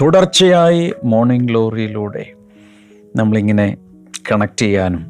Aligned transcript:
തുടർച്ചയായി 0.01 0.95
മോർണിംഗ് 1.05 1.45
ഗ്ലോറിയിലൂടെ 1.45 2.33
നമ്മളിങ്ങനെ 3.17 3.77
കണക്ട് 4.33 4.61
ചെയ്യാനും 4.61 5.07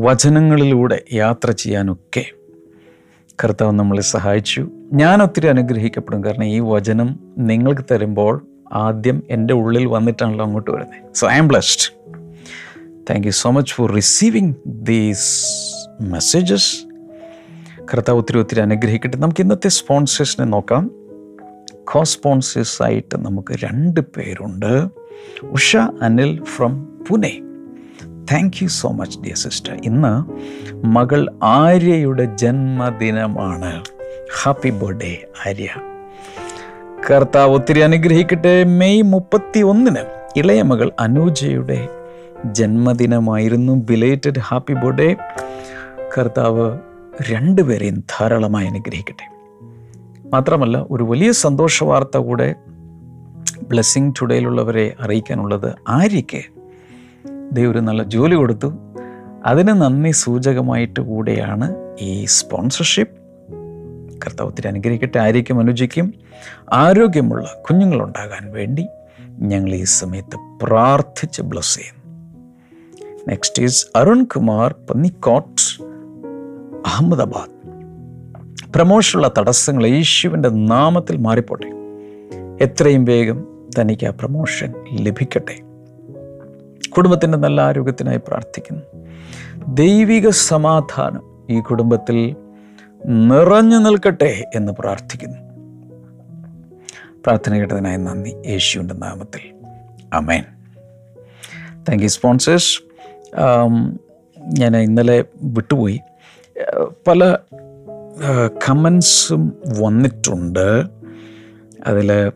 വചനങ്ങളിലൂടെ 0.00 1.04
യാത്ര 1.12 1.50
ചെയ്യാനൊക്കെ 1.50 2.24
കർത്താവ് 3.44 3.72
നമ്മളെ 3.72 4.02
സഹായിച്ചു. 4.02 4.68
ഞാൻ 4.92 5.22
ഒത്തിരി 5.22 5.46
അനുഗ്രഹിക്കപ്പെടും. 5.46 6.24
കാരണം 6.24 6.44
ഈ 6.44 6.60
വചനം 6.60 7.34
നിങ്ങൾക്ക് 7.38 7.82
തരുമ്പോൾ 7.90 8.46
ആദ്യം 8.72 9.22
എന്റെ 9.30 9.54
ഉള്ളിൽ 9.54 9.86
വന്നിട്ടാണല്ലോ 9.86 10.44
അങ്ങോട്ട് 10.44 10.70
വരുന്നത്. 10.70 11.14
So 11.14 11.30
I 11.30 11.36
am 11.36 11.48
blessed 11.48 11.94
thank 13.10 13.26
you 13.26 13.32
so 13.32 13.50
much 13.50 13.74
for 13.74 13.92
receiving 13.92 14.54
these 14.66 15.46
messages 16.00 16.93
കർത്താവ് 17.92 18.18
ഒത്തിരി 18.18 18.38
ഒത്തിരി 18.38 18.60
അനുഗ്രഹിക്കട്ടെ. 18.60 19.16
നമുക്ക് 19.16 19.40
ഇന്നത്തെ 19.40 19.68
സ്പോൺസേഴ്സിനെ 19.68 20.46
നോക്കാം. 20.46 20.90
കോ 21.84 22.02
സ്പോൺസേഴ്സ് 22.02 22.82
ആയിട്ട് 22.82 23.16
നമുക്ക് 23.16 23.54
രണ്ട് 23.64 24.00
പേരുണ്ട്. 24.00 24.88
Usha 25.42 25.76
Anil 25.76 26.44
from 26.44 26.84
Pune. 27.08 27.40
Thank 28.32 28.62
you 28.62 28.68
so 28.68 28.88
much 28.88 29.18
dear 29.18 29.36
sister 29.36 29.80
ഇന്ന് 29.84 30.24
മകൾ 30.86 31.38
ആര്യയുടെ 31.42 32.24
ജന്മദിനമാണ്. 32.24 33.84
Happy 34.42 34.70
birthday 34.70 35.24
Arya. 35.46 35.68
കർത്താവ് 37.10 37.54
ഒത്തിരി 37.54 37.80
അനുഗ്രഹിക്കട്ടെ. 37.80 38.64
മെയ് 38.64 39.02
മുപ്പത്തി 39.02 39.60
ഒന്നിന് 39.60 40.04
ഇളയ 40.36 40.62
മകൾ 40.62 40.92
അനൂജയുടെ 41.00 41.88
ജന്മദിനമായിരുന്നു. 42.44 43.72
ബിലേറ്റഡ് 43.72 44.38
ഹാപ്പി 44.38 44.72
ബർത്ത്ഡേ 44.72 45.16
കർത്താവ് 46.18 46.78
രണ്ടുപേരെയും 47.22 47.94
ധാരാളമായി 47.98 48.66
അനുഗ്രഹിക്കട്ടെ. 48.66 49.30
മാത്രമല്ല 50.28 50.86
ഒരു 50.90 51.04
വലിയ 51.04 51.32
സന്തോഷ 51.32 51.84
വാർത്ത 51.84 52.16
കൂടെ 52.16 52.54
ബ്ലെസ്സിങ് 53.68 54.12
ടുഡേയിലുള്ളവരെ 54.20 54.96
അറിയിക്കാനുള്ളത് 55.00 55.74
ആര്യയ്ക്ക്. 55.88 56.42
ദൈവം 57.52 57.70
ഒരു 57.70 57.78
നല്ല 57.78 58.02
ജോലി 58.02 58.34
കൊടുത്തു. 58.34 58.72
അതിന് 59.46 59.68
നന്ദി 59.68 60.10
സൂചകമായിട്ട് 60.10 61.00
കൂടെയാണ് 61.00 61.74
ഈ 62.00 62.24
സ്പോൺസർഷിപ്പ് 62.24 63.14
കർത്താവ് 64.26 64.50
ഒത്തിരി 64.50 64.68
അനുഗ്രഹിക്കട്ടെ 64.68 65.18
ആര്യയ്ക്കും 65.18 65.60
അനുജയ്ക്കും. 65.60 66.14
ആരോഗ്യമുള്ള 66.72 67.62
കുഞ്ഞുങ്ങളുണ്ടാകാൻ 67.70 68.52
വേണ്ടി 68.52 68.86
ഞങ്ങൾ 69.28 69.74
ഈ 69.74 69.84
സമയത്ത് 69.84 70.64
പ്രാർത്ഥിച്ച് 70.64 71.42
ബ്ലസ് 71.42 71.74
ചെയ്യുന്നു. 71.74 72.04
Next 73.28 73.62
is 73.62 73.86
Arun 73.96 74.24
Kumar 74.24 74.74
Pannikkot. 74.90 75.93
Ahmedabad. 76.86 77.50
പ്രമോഷനുള്ള 78.72 79.30
തടസ്സങ്ങൾ 79.38 79.86
യേശുവിന്റെ 79.86 80.48
നാമത്തിൽ 80.48 81.16
മാറിപ്പോട്ടെ. 81.16 81.66
എത്രയും 82.64 83.04
വേഗം 83.04 83.68
തനിക്ക് 83.78 84.06
ആ 84.06 84.10
പ്രമോഷൻ 84.10 84.74
ലഭിക്കട്ടെ. 84.92 85.56
കുടുംബത്തിന്റെ 86.88 87.38
നല്ല 87.38 87.60
ആരോഗ്യത്തിനായി 87.60 88.16
പ്രാർത്ഥിക്കുന്നു. 88.16 88.82
ദൈവിക 89.74 90.28
സമാധാനം 90.28 91.46
ഈ 91.50 91.60
കുടുംബത്തിൽ 91.60 92.36
നിറഞ്ഞു 93.06 93.76
നിൽക്കട്ടെ 93.76 94.50
എന്ന് 94.54 94.72
പ്രാർത്ഥിക്കുന്നു. 94.72 95.38
പ്രാർത്ഥന 97.26 97.54
കേട്ടതിനായി 97.54 97.96
നന്ദി. 97.96 98.34
യേശുവിന്റെ 98.46 98.94
നാമത്തിൽ. 98.94 99.54
അമേൻ 100.12 100.44
താങ്ക് 101.88 102.02
യു 102.02 102.08
സ്പോൺസേഴ്സ് 102.08 102.80
ഞാൻ 104.58 104.76
ഇന്നലെ 104.76 105.24
വിട്ടുപോയി. 105.42 106.00
പല 107.06 107.36
കമൻസും 108.68 109.52
വന്നിട്ടുണ്ട്. 109.80 110.84
അതിൽ 111.86 112.32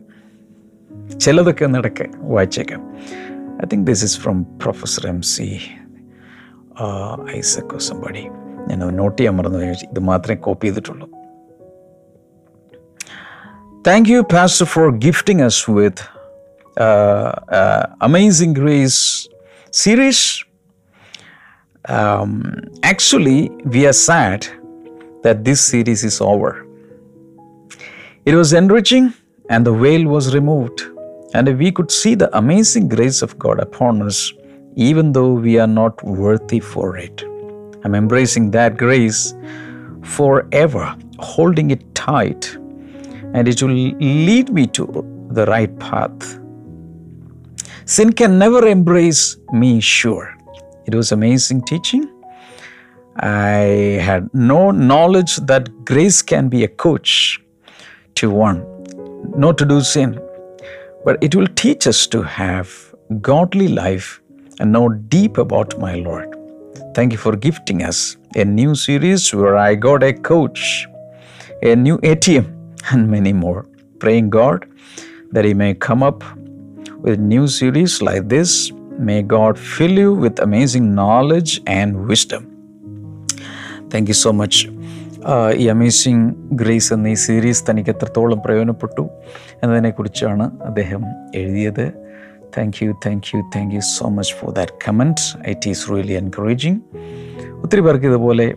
ചിലതൊക്കെ 1.19 1.65
ഒന്നിടയ്ക്ക് 1.65 2.05
വായിച്ചേക്കാം. 2.21 2.97
I 3.61 3.65
think 3.65 3.87
this 3.87 4.03
is 4.03 4.19
from 4.19 4.43
professor 4.43 5.07
M 5.07 5.21
C 5.21 5.59
ഐസക്കോ 7.37 7.77
somebody 7.77 8.23
ഞാൻ 8.67 8.79
നോട്ട് 8.79 9.17
ചെയ്യാൻ 9.19 9.35
മറന്നു. 9.35 9.59
ഇത് 9.59 9.99
മാത്രമേ 9.99 10.35
കോപ്പി 10.35 10.67
ചെയ്തിട്ടുള്ളൂ. 10.67 11.09
Thank 13.87 14.09
you 14.09 14.19
pastor 14.33 14.65
for 14.65 14.97
gifting 14.97 15.43
us 15.43 15.71
with 15.71 16.05
amazing 18.01 18.59
grace 18.61 19.29
series 19.73 20.48
um, 21.87 22.65
actually, 22.83 23.49
we 23.65 23.87
are 23.87 23.93
sad 23.93 24.45
that 25.23 25.43
this 25.43 25.61
series 25.61 26.03
is 26.03 26.21
over. 26.21 26.65
It 28.25 28.35
was 28.35 28.53
enriching, 28.53 29.13
and 29.49 29.65
the 29.65 29.73
veil 29.73 30.07
was 30.07 30.33
removed, 30.35 30.81
and 31.33 31.57
we 31.57 31.71
could 31.71 31.89
see 31.89 32.15
the 32.15 32.35
amazing 32.37 32.89
grace 32.89 33.21
of 33.21 33.39
God 33.39 33.59
upon 33.59 34.01
us, 34.01 34.33
even 34.75 35.11
though 35.13 35.33
we 35.33 35.57
are 35.57 35.67
not 35.67 36.03
worthy 36.03 36.59
for 36.59 36.97
it. 36.97 37.23
I'm 37.83 37.95
embracing 37.95 38.51
that 38.51 38.77
grace 38.77 39.33
forever, 40.03 40.95
holding 41.17 41.71
it 41.71 41.95
tight, 41.95 42.55
and 43.33 43.47
it 43.47 43.63
will 43.63 43.69
lead 43.69 44.51
me 44.51 44.67
to 44.67 45.27
the 45.31 45.45
right 45.45 45.77
path. 45.79 46.39
Sin 47.85 48.13
can 48.13 48.37
never 48.37 48.67
embrace 48.67 49.37
me, 49.51 49.79
sure. 49.79 50.35
It 50.89 50.95
was 50.95 51.11
amazing 51.11 51.61
teaching. 51.65 52.09
I 53.17 53.99
had 54.01 54.27
no 54.33 54.71
knowledge 54.71 55.35
that 55.49 55.85
grace 55.85 56.23
can 56.23 56.49
be 56.49 56.63
a 56.63 56.67
coach 56.67 57.39
to 58.15 58.31
one, 58.31 58.63
not 59.37 59.59
to 59.59 59.65
do 59.65 59.81
sin, 59.81 60.19
but 61.05 61.23
it 61.23 61.35
will 61.35 61.45
teach 61.63 61.85
us 61.85 62.07
to 62.07 62.23
have 62.23 62.71
godly 63.21 63.67
life 63.67 64.19
and 64.59 64.71
know 64.71 64.89
deep 64.89 65.37
about 65.37 65.77
my 65.77 65.93
Lord. 65.93 66.35
Thank 66.95 67.11
you 67.11 67.19
for 67.19 67.35
gifting 67.35 67.83
us 67.83 68.17
a 68.35 68.43
new 68.45 68.73
series 68.73 69.31
where 69.31 69.57
I 69.57 69.75
got 69.75 70.01
a 70.01 70.11
coach, 70.11 70.87
a 71.61 71.75
new 71.75 71.99
ATM, 71.99 72.47
and 72.91 73.07
many 73.07 73.31
more. 73.31 73.67
Praying 73.99 74.31
God 74.31 74.67
that 75.33 75.45
He 75.45 75.53
may 75.53 75.75
come 75.75 76.01
up 76.01 76.23
with 76.97 77.19
new 77.19 77.47
series 77.47 78.01
like 78.01 78.27
this. 78.27 78.71
May 79.07 79.21
God 79.23 79.57
fill 79.57 79.97
you 79.97 80.13
with 80.13 80.41
amazing 80.45 80.93
knowledge 80.93 81.51
and 81.79 81.89
wisdom. 82.09 82.41
Thank 83.91 84.09
you 84.11 84.15
so 84.21 84.31
much 84.39 84.61
ഈ 85.61 85.65
amazing 85.73 86.25
grace 86.61 86.89
എന്ന 86.95 87.13
ഈ 87.13 87.17
series 87.25 87.63
തനിക്ക് 87.69 87.91
എത്രത്തോളം 87.93 88.39
പ്രയോജനപ്പെട്ടു 88.45 89.05
എന്നതിനെക്കുറിച്ചാണ് 89.63 90.45
അദ്ദേഹം 90.69 91.03
എഴുതിയത്. 91.41 91.85
Thank 92.57 92.79
you 92.83 92.89
thank 93.05 93.29
you 93.33 93.39
thank 93.55 93.73
you 93.75 93.83
so 93.93 94.09
much 94.17 94.35
for 94.39 94.51
that 94.59 94.75
comment 94.87 95.23
it 95.53 95.69
is 95.73 95.85
really 95.93 96.17
encouraging 96.23 96.79
ഒത്തിരി 97.63 97.83
പേർക്ക് 97.87 98.09
ഇതുപോലെ 98.11 98.47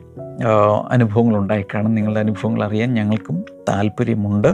അനുഭവങ്ങൾ 0.96 1.36
ഉണ്ടായിക്കാണും 1.42 1.94
നിങ്ങളുടെ 1.98 2.20
അനുഭവങ്ങൾ 2.26 2.62
അറിയാൻ 2.68 2.90
ഞങ്ങൾക്കും 3.00 3.38
താല്പര്യമുണ്ട്. 3.68 4.52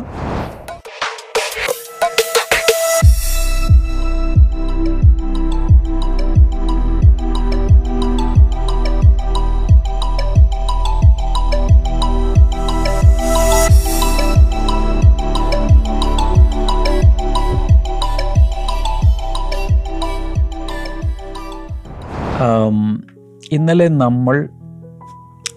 ഇന്നലെ 23.52 23.88
നമ്മൾ 23.88 24.48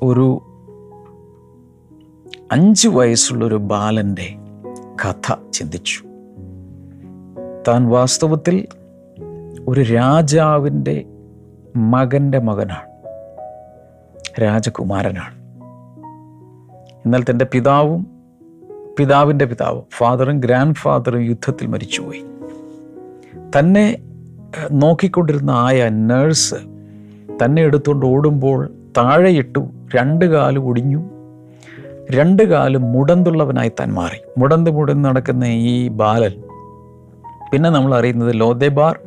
ഒരു 0.04 0.42
അഞ്ച് 2.52 2.88
വയസ്സുള്ളൊരു 2.88 3.56
ബാലന്റെ 3.56 4.36
കഥ 5.06 5.36
ചിന്തിച്ചു. 5.54 6.04
താൻ 7.68 7.88
വാസ്തവത്തിൽ 7.88 8.68
ഒരു 9.68 9.82
രാജാവിന്റെ 9.82 11.06
മകന്റെ 11.76 12.40
മകനാണ്. 12.40 12.92
രാജകുമാരനാണ്. 14.42 15.42
എന്നാൽ 17.06 17.24
തന്റെ 17.30 17.46
പിതാവും 17.46 18.08
പിതാവിന്റെ 19.00 19.46
പിതാവും 19.46 19.84
ഫാദറും 19.98 20.40
ഗ്രാൻഡ് 20.40 20.76
ഫാദറും 20.76 21.22
യുദ്ധത്തിൽ 21.22 21.68
മരിച്ചുപോയി. 21.68 22.26
തന്നെ 23.60 23.98
നോക്കിക്കൊണ്ടിരുന്ന 24.72 25.52
ആയ 25.52 25.90
നേഴ്സ് 25.90 26.71
തന്നെ 27.42 27.62
എടുത്തുകൊണ്ട് 27.62 28.06
ഓടുമ്പോൾ 28.06 28.72
താഴെയിട്ടു 28.98 29.62
രണ്ട് 29.96 30.26
കാലും 30.26 30.68
ഒടിഞ്ഞു 30.68 31.02
രണ്ട് 32.12 32.44
കാലും 32.44 32.92
മുടന്തുള്ളവനായി 32.92 33.70
താൻ 33.70 33.94
മാറി. 33.94 34.20
മുടന്ത് 34.38 34.72
മുടന്ന് 34.72 35.06
നടക്കുന്ന 35.06 35.44
ഈ 35.44 35.88
ബാലൻ 35.88 36.34
പിന്നെ 37.52 37.70
നമ്മൾ 37.70 37.96
അറിയുന്നത് 37.96 38.40
Lodebar 38.40 39.00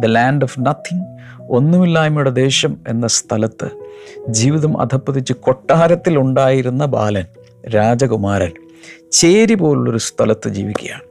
the 0.00 0.06
land 0.06 0.44
of 0.44 0.60
nothing 0.60 1.04
ഒന്നുമില്ലായ്മയുടെ 1.50 2.30
ദേശം 2.30 2.76
എന്ന 2.88 3.06
സ്ഥലത്ത് 3.06 3.68
ജീവിതം 4.28 4.80
അധപ്പതിച്ച് 4.80 5.32
കൊട്ടാരത്തിലുണ്ടായിരുന്ന 5.32 6.84
ബാലൻ 6.86 7.26
രാജകുമാരൻ 7.68 8.52
ചേരി 9.12 9.54
പോലുള്ളൊരു 9.54 9.98
സ്ഥലത്ത് 9.98 10.48
ജീവിക്കുകയാണ്. 10.48 11.06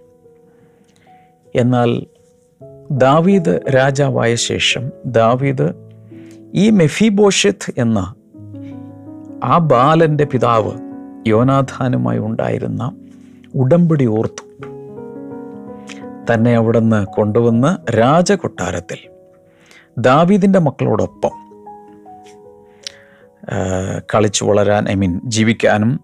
എന്നാൽ 1.56 2.06
ദാവീദ് 2.92 3.60
രാജാവായ 3.76 4.36
ശേഷം 4.36 4.92
ദാവീദ് 5.06 5.68
ഈ 6.56 6.70
മെഫിബോഷത്ത് 6.70 7.74
എന്ന 7.78 8.16
ആ 9.44 9.58
ബാലന്റെ 9.58 10.24
പിതാവ് 10.24 10.72
യോനാഥാനുമായി 11.28 12.20
ഉണ്ടായിരുന്ന 12.20 12.96
ഉടമ്പടി 13.56 14.06
ഓർത്തു. 14.06 14.44
തന്നെ 16.34 16.56
അവിടുന്ന് 16.56 17.06
കൊണ്ടുവന്ന് 17.06 17.92
രാജകൊട്ടാരത്തിൽ 17.92 18.98
ദാവീദിന്റെ 19.98 20.60
മക്കളോടൊപ്പം 20.60 21.30
കളിച്ചു 24.16 24.46
വളരാൻ 24.46 24.90
ഐ 24.90 24.94
മീൻ 24.94 25.22
ജീവിക്കാനും 25.26 26.00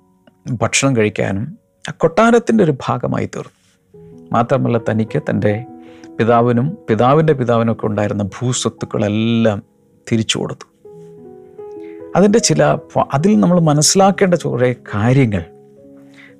ഭക്ഷണം 0.52 0.96
കഴിക്കാനും 0.96 1.58
ആ 1.90 1.92
കൊട്ടാരത്തിന്റെ 1.92 2.64
ഒരു 2.64 2.74
ഭാഗമായി 2.88 3.26
തീർന്നു. 3.26 3.54
മാത്രമല്ല 4.32 4.78
തനിക്ക് 4.78 5.22
തന്റെ 5.30 5.66
പിതാവിനും 6.20 6.78
പിതാവിന്റെ 6.90 7.34
പിതാവിനൊക്കെ 7.34 7.86
ഉണ്ടായിരുന്ന 7.86 8.24
ഭൂസ്വത്തുക്കളെല്ലാം 8.24 9.77
തിരിച്ചു 10.12 10.40
കൊടുത്തു. 10.40 10.68
അതിന്റെ 12.16 12.40
ചില 12.40 12.78
അതിൽ 13.14 13.40
നമ്മൾ 13.40 13.60
മനസ്സിലാക്കേണ്ട 13.60 14.36
കുറേ 14.36 14.76
കാര്യങ്ങൾ 14.96 15.46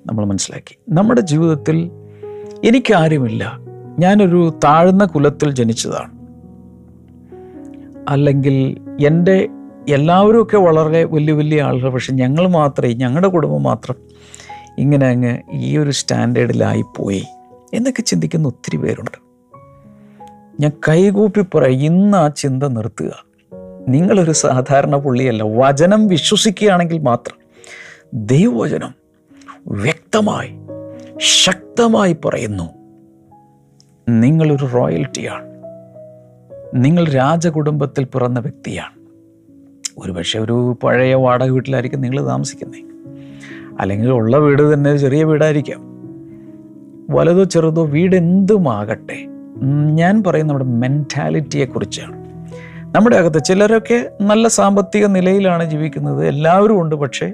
നമ്മൾ 0.06 0.24
മനസ്സിലാക്കി. 0.24 0.78
നമ്മുടെ 0.88 1.20
ജീവിതത്തിൽ 1.20 1.90
എനിക്കാരുമില്ല 2.64 3.58
ഞാനൊരു 3.98 4.58
താഴ്ന്ന 4.64 5.04
കുലത്തിൽ 5.04 5.50
ജനിച്ചതാണ്. 5.50 6.18
അല്ലെങ്കിൽ 8.08 8.80
എന്റെ 9.06 9.48
എല്ലാവരും 9.88 10.42
ഒക്കെ 10.42 10.56
വളരെ 10.56 11.04
വലിയ 11.04 11.34
വലിയ 11.34 11.62
ആളുകൾ 11.62 11.90
പക്ഷെ 11.90 12.12
ഞങ്ങൾ 12.12 12.48
മാത്രമേ 12.48 12.92
ഞങ്ങളുടെ 12.92 13.28
കുടുംബം 13.28 13.62
മാത്രം 13.62 13.94
ഇങ്ങനെ 14.78 15.06
അങ്ങ് 15.06 15.38
ഈ 15.52 15.78
ഒരു 15.78 15.90
സ്റ്റാൻഡേർഡിലായി 15.90 16.84
പോയി 16.96 17.24
എന്നൊക്കെ 17.74 18.02
ചിന്തിക്കുന്ന 18.02 18.48
ഒത്തിരി 18.48 18.76
പേരുണ്ട്. 18.76 19.18
ഞാൻ 20.60 20.72
കൈകൂപ്പി 20.88 21.40
പറയാം 21.40 21.72
ഇന്ന് 21.72 22.18
ആ 22.18 22.28
ചിന്ത 22.28 22.64
നിർത്തുക. 22.64 23.27
നിങ്ങളൊരു 23.88 24.32
സാധാരണ 24.32 24.96
പുള്ളിയല്ല. 24.96 25.42
വചനം 25.42 26.06
വിശ്വസിക്കുകയാണെങ്കിൽ 26.06 26.98
മാത്രം 26.98 27.38
ദൈവവചനം 28.14 28.94
വ്യക്തമായി 29.68 30.50
ശക്തമായി 31.16 32.16
പറയുന്നു. 32.24 32.70
നിങ്ങളൊരു 34.08 34.64
റോയൽറ്റിയാണ്. 34.66 35.48
നിങ്ങൾ 36.74 37.08
രാജകുടുംബത്തിൽ 37.08 38.04
പിറന്ന 38.04 38.40
വ്യക്തിയാണ്. 38.40 38.98
ഒരുപക്ഷെ 39.98 40.38
ഒരു 40.38 40.78
പഴയ 40.82 41.14
വാടക 41.14 41.50
വീട്ടിലായിരിക്കും 41.50 42.00
നിങ്ങൾ 42.00 42.26
താമസിക്കുന്നത് 42.26 42.80
അല്ലെങ്കിൽ 43.80 44.10
ഉള്ള 44.10 44.36
വീട് 44.36 44.74
തന്നെ 44.74 44.96
ചെറിയ 44.96 45.24
വീടായിരിക്കാം. 45.24 45.88
വലുതോ 47.10 47.44
ചെറുതോ 47.44 47.84
വീട് 47.84 48.16
എന്തുമാകട്ടെ 48.16 49.26
ഞാൻ 49.94 50.22
പറയുന്ന 50.22 50.52
നമ്മുടെ 50.52 50.88
മെന്റാലിറ്റിയെക്കുറിച്ചാണ് 50.88 52.17
നമ്മുടെ 52.94 53.16
അകത്ത് 53.16 53.44
ചിലരൊക്കെ 53.44 54.10
നല്ല 54.20 54.48
സാമ്പത്തിക 54.48 55.06
നിലയിലാണ് 55.06 55.70
ജീവിക്കുന്നത്. 55.70 56.28
എല്ലാവരും 56.28 56.80
ഉണ്ട് 56.80 56.94
പക്ഷേ 56.94 57.32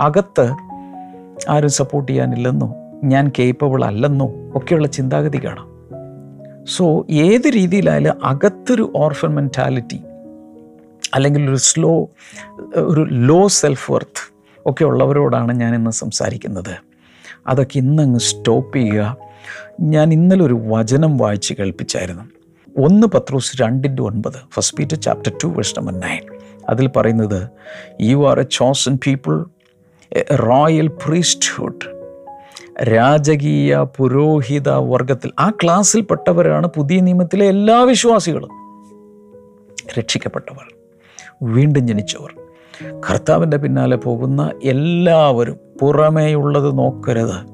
അകത്ത് 0.00 0.52
ആരും 1.48 1.70
സപ്പോർട്ട് 1.70 2.12
ചെയ്യാനില്ലെന്നോ 2.12 2.74
ഞാൻ 3.04 3.32
കേപ്പബിൾ 3.38 3.84
അല്ലെന്നോ 3.84 4.30
ഒക്കെയുള്ള 4.54 4.86
ചിന്താഗതി 4.86 5.44
കാണാം. 5.44 5.68
സോ 6.76 7.06
ഏത് 7.10 7.46
രീതിയിലായാലും 7.54 8.26
അകത്തൊരു 8.26 8.92
ഓർഫൻ 8.96 9.28
മെന്റാലിറ്റി 9.28 10.00
അല്ലെങ്കിൽ 11.14 11.48
ഒരു 11.48 11.56
സ്ലോ 11.56 12.08
ഒരു 12.76 13.06
ലോ 13.10 13.48
സെൽഫ് 13.48 13.92
വർത്ത് 13.92 14.32
ഒക്കെ 14.66 14.84
ഉള്ളവരോടാണ് 14.84 15.52
ഞാൻ 15.52 15.74
ഇന്ന് 15.74 15.90
സംസാരിക്കുന്നത്. 15.90 16.74
അതൊക്കെ 17.46 17.78
ഇന്നങ്ങ് 17.78 18.20
സ്റ്റോപ്പ് 18.20 18.76
ചെയ്യുക. 18.76 19.16
ഞാൻ 19.80 20.12
ഇന്നലെ 20.12 20.44
ഒരു 20.44 20.60
വചനം 20.66 21.16
വായിച്ച് 21.16 21.54
കേൾപ്പിച്ചായിരുന്നു. 21.54 22.22
ഒന്ന് 22.78 23.06
പത്രോസ് 23.06 23.62
രണ്ടിന്റെ 23.62 24.02
ഒൻപത് 24.02 24.54
first 24.54 24.76
Peter 24.76 24.94
chapter 24.94 25.32
two 25.44 25.48
verse 25.48 25.74
number 25.78 26.00
nine 26.00 26.20
അതിൽ 26.68 26.90
പറയുന്നത് 26.96 27.48
you 28.00 28.28
are 28.28 28.40
a 28.40 28.42
chosen 28.42 28.98
people 29.06 29.44
royal 30.34 30.86
priesthood 30.86 31.94
രാജകീയ 32.82 33.78
പുരോഹിത 33.96 34.68
വർഗത്തിൽ. 34.68 35.32
ആ 35.38 35.50
ക്ലാസ്സിൽപ്പെട്ടവരാണ് 35.50 36.66
പുതിയ 36.66 37.00
നിയമത്തിലെ 37.00 37.48
എല്ലാ 37.48 37.82
വിശ്വാസികളും. 37.82 38.48
രക്ഷിക്കപ്പെട്ടവർ 39.98 40.74
വീണ്ടും 41.42 41.88
ജനിച്ചവർ. 41.88 42.34
കർത്താവിന്റെ 43.10 43.56
പിന്നാലെ 43.56 43.96
പോകുന്ന 43.96 44.50
എല്ലാവരും 44.64 45.56
പുറമേയുള്ളത് 45.80 46.78
നോക്കരുത്. 46.78 47.53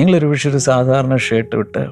നിങ്ങളൊരു 0.00 0.26
പക്ഷേ 0.26 0.50
ഒരു 0.50 0.58
സാധാരണ 0.58 1.16
ഷർട്ട് 1.16 1.56
ഇട്ട് 1.56 1.88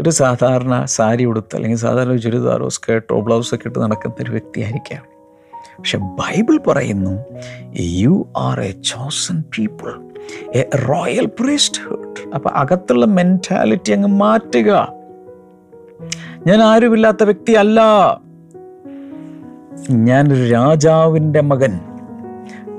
ഒരു 0.00 0.10
സാധാരണ 0.10 0.84
സാരി 0.84 1.24
ഉടുത്ത് 1.24 1.56
അല്ലെങ്കിൽ 1.56 1.78
സാധാരണ 1.78 2.10
ഒരു 2.10 2.18
ചുരിദാറോ 2.18 2.68
സ്കേർട്ടോ 2.68 3.20
ബ്ലൗസൊക്കെ 3.20 3.68
ഇട്ട് 3.68 3.78
നടക്കുന്ന 3.78 4.16
ഒരു 4.22 4.30
വ്യക്തിയായിരിക്കാം. 4.30 5.02
പക്ഷെ 5.78 5.98
ബൈബിൾ 5.98 6.58
പറയുന്നു 6.66 7.24
you 7.80 8.28
are 8.36 8.60
a 8.60 8.70
chosen 8.70 9.42
people 9.58 9.90
a 10.54 10.70
royal 10.88 11.26
priesthood 11.26 12.34
അപ്പം 12.34 12.56
അകത്തുള്ള 12.56 13.06
മെന്റാലിറ്റി 13.06 13.92
അങ്ങ് 13.92 14.08
മാറ്റുക. 14.08 14.88
ഞാൻ 16.46 16.62
ആരുമില്ലാത്ത 16.62 17.24
വ്യക്തിയല്ല. 17.24 17.80
ഞാനൊരു 19.90 20.50
രാജാവിന്റെ 20.50 21.40
മകൻ. 21.40 21.80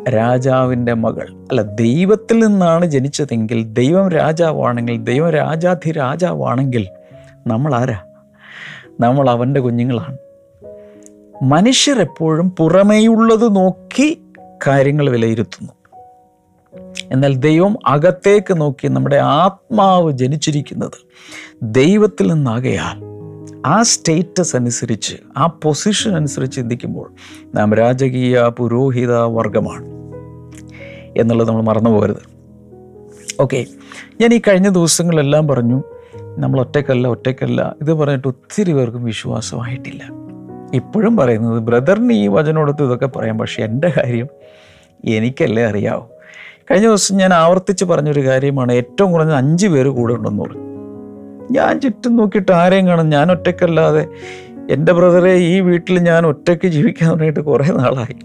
രാജാവിന്റെ 0.07 0.93
മകൾ. 0.93 1.27
അല്ല 1.31 1.61
ദൈവത്തിൽ 1.61 2.39
നിന്നാണ് 2.39 2.85
ജനിച്ചതെങ്കിൽ 2.85 3.63
ദൈവം 3.73 4.09
രാജാവാണെങ്കിൽ 4.09 4.97
ദൈവം 4.97 5.29
രാജാധി 5.29 5.91
രാജാവാണെങ്കിൽ 5.91 6.87
നമ്മൾ 7.47 7.75
ആരാ? 7.75 8.01
നമ്മൾ 8.99 9.29
അവന്റെ 9.29 9.59
കുഞ്ഞുങ്ങളാണ്. 9.59 10.17
മനുഷ്യർ 11.43 12.01
എപ്പോഴും 12.01 12.51
പുറമേയുള്ളത് 12.51 13.55
നോക്കി 13.55 14.21
കാര്യങ്ങൾ 14.67 15.09
വിലയിരുത്തുന്നു. 15.09 15.73
എന്നാൽ 17.11 17.35
ദൈവം 17.35 17.77
അകത്തേക്ക് 17.87 18.61
നോക്കി 18.61 18.87
നമ്മുടെ 18.87 19.15
ആത്മാവ് 19.15 20.11
ജനിച്ചിരിക്കുന്നത് 20.11 21.07
ദൈവത്തിൽ 21.63 22.33
നിന്നാകയാൽ. 22.33 23.08
ആ 23.65 23.81
സ്റ്റേറ്റസ് 23.81 24.55
അനുസരിച്ച് 24.55 25.15
ആ 25.37 25.45
പൊസിഷൻ 25.45 26.15
അനുസരിച്ച് 26.15 26.55
ചിന്തിക്കുമ്പോൾ 26.55 27.13
നാം 27.55 27.73
രാജകീയ 27.73 28.51
പുരോഹിത 28.57 29.15
വർഗമാണ് 29.15 29.85
എന്നുള്ളത് 31.19 31.47
നമ്മൾ 31.47 31.61
മറന്നു 31.61 31.89
പോകരുത്. 31.89 32.39
ഓക്കെ 33.41 33.65
ഞാൻ 34.21 34.33
ഈ 34.33 34.41
കഴിഞ്ഞ 34.47 34.69
ദിവസങ്ങളെല്ലാം 34.69 35.47
പറഞ്ഞു 35.47 35.83
നമ്മൾ 36.37 36.59
ഒറ്റക്കല്ല 36.59 37.07
ഒറ്റക്കല്ല 37.07 37.75
ഇത് 37.81 37.93
പറഞ്ഞിട്ട് 37.93 38.27
ഒത്തിരി 38.27 38.73
പേർക്കും 38.73 39.03
വിശ്വാസമായിട്ടില്ല. 39.03 40.03
ഇപ്പോഴും 40.73 41.17
പറയുന്നത് 41.17 41.59
ബ്രദറിന് 41.59 42.13
ഈ 42.13 42.27
വചനോടത്ത് 42.27 42.83
ഇതൊക്കെ 42.83 43.05
പറയാം 43.05 43.37
പക്ഷേ 43.37 43.63
എന്റെ 43.63 43.93
കാര്യം 43.97 44.27
എനിക്കല്ലേ 45.05 45.65
അറിയാവൂ? 45.65 46.01
കഴിഞ്ഞ 46.71 46.87
ദിവസം 46.87 47.17
ഞാൻ 47.17 47.33
ആവർത്തിച്ച് 47.33 47.85
പറഞ്ഞൊരു 47.85 48.27
കാര്യമാണ് 48.27 48.71
ഏറ്റവും 48.71 49.11
കുറഞ്ഞ 49.11 49.31
അഞ്ച് 49.31 49.67
പേര് 49.67 49.87
കൂടെ 49.87 50.13
ഉണ്ടെന്ന് 50.13 50.43
പറഞ്ഞു. 50.43 50.68
ഞാൻ 51.51 51.81
ചുറ്റും 51.81 52.15
നോക്കിയിട്ട് 52.15 52.51
ആരെയും 52.51 52.87
കാണും. 52.87 53.09
ഞാൻ 53.09 53.31
ഒറ്റയ്ക്കല്ലാതെ 53.31 54.07
എന്റെ 54.69 54.93
ബ്രദറെ 54.93 55.33
ഈ 55.33 55.59
വീട്ടിൽ 55.59 55.99
ഞാൻ 55.99 56.25
ഒറ്റയ്ക്ക് 56.25 56.67
ജീവിക്കാൻ 56.67 57.09
തുടങ്ങിയിട്ട് 57.09 57.39
കുറേ 57.39 57.65
നാളായി. 57.65 58.15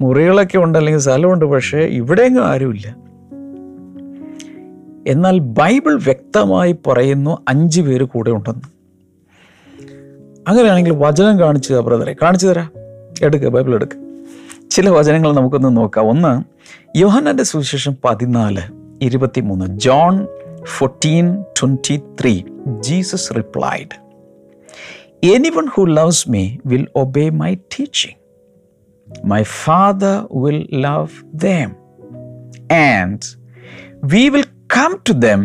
മുറികളൊക്കെ 0.00 0.58
ഉണ്ട് 0.58 0.78
അല്ലെങ്കിൽ 0.78 1.00
സ്ഥലമുണ്ട് 1.00 1.44
പക്ഷേ 1.44 1.78
ഇവിടെയെങ്കിലും 1.78 2.46
ആരുമില്ല. 2.46 2.96
എന്നാൽ 5.06 5.38
ബൈബിൾ 5.38 5.94
വ്യക്തമായി 5.94 6.76
പറയുന്നു 6.86 7.38
അഞ്ച് 7.48 7.80
പേര് 7.80 8.04
കൂടെ 8.04 8.30
ഉണ്ടെന്ന്. 8.30 8.74
അങ്ങനെയാണെങ്കിൽ 10.48 10.92
വചനം 10.92 11.40
കാണിച്ചു 11.40 11.74
തരാം 11.74 11.84
ബ്രദറെ. 11.84 12.16
കാണിച്ചു 12.22 12.46
തരാം. 12.46 12.70
എടുക്കുക 13.22 13.48
ബൈബിൾ 13.48 13.74
എടുക്കുക 13.74 14.00
ചില 14.70 14.88
വചനങ്ങൾ 14.88 15.32
നമുക്കൊന്ന് 15.32 15.76
നോക്കാം. 15.76 16.08
ഒന്ന് 16.08 16.44
യോഹനന്റെ 16.98 17.42
സുവിശേഷം 17.42 17.96
പതിനാല് 18.04 18.62
ഇരുപത്തി 19.02 19.40
മൂന്ന് 19.40 19.66
John 19.66 20.26
fourteen 20.73 21.25
twenty 21.59 21.97
three 22.19 22.33
Jesus 22.81 23.29
replied 23.35 23.95
anyone 25.29 25.65
who 25.73 25.83
loves 25.93 26.25
me 26.29 26.43
will 26.65 26.85
obey 26.95 27.25
my 27.39 27.51
teaching 27.73 28.17
my 29.25 29.41
father 29.57 30.15
will 30.43 30.59
love 30.81 31.15
them 31.43 31.71
and 32.89 33.25
we 34.05 34.23
will 34.29 34.45
come 34.75 34.93
to 35.03 35.15
them 35.23 35.41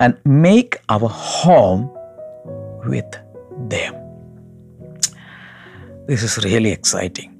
and 0.00 0.16
make 0.42 0.78
our 0.88 1.10
home 1.30 1.78
with 2.86 3.20
them 3.70 3.94
this 6.08 6.24
is 6.24 6.40
really 6.44 6.70
exciting 6.70 7.32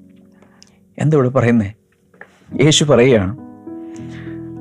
എന്താ 0.97 1.15
ഇവിടെ 1.17 1.31
പറയുന്നത് 1.35 1.71
യേശു 2.63 2.83
പറയുകയാണ് 2.85 3.33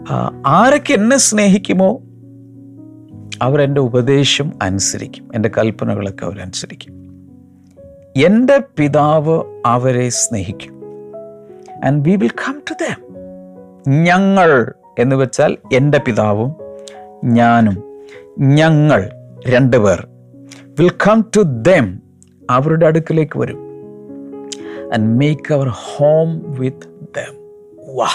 ആ, 0.06 0.14
ആരൊക്കെ 0.52 0.92
എന്നെ 0.94 1.16
സ്നേഹിക്കുമോ 1.24 1.88
അവരെന്റെ 3.43 3.81
ഉപദേശം 3.81 4.51
അനുസരിക്കും. 4.61 5.31
എന്റെ 5.35 5.49
കൽപ്പനകളൊക്കെ 5.57 6.25
അവരനുസരിക്കും 6.25 7.03
എന്റെ 8.17 8.59
പിതാവ് 8.77 9.61
അവരെ 9.65 10.09
സ്നേഹിക്കും. 10.09 10.73
And 11.85 12.09
we 12.09 12.15
will 12.15 12.29
come 12.29 12.61
to 12.71 12.73
them 12.73 13.15
ഞങ്ങൾ 14.03 14.73
എന്ന് 14.99 15.15
വെച്ചാൽ 15.15 15.57
എന്റെ 15.73 15.97
പിതാവും 15.97 16.55
ഞാനും 17.25 17.83
ഞങ്ങൾ 18.39 19.09
രണ്ട് 19.47 19.77
പേർ 19.77 20.07
വിൽ 20.79 20.89
കം 20.89 21.25
ടു 21.35 21.41
ദം 21.41 21.99
അവരുടെ 22.49 22.85
അടുക്കിലേക്ക് 22.85 23.39
വരും. 23.39 23.59
And 24.93 25.19
make 25.19 25.53
our 25.53 25.67
home 25.69 26.51
with 26.59 26.87
them 27.17 27.33
വാ. 27.95 28.07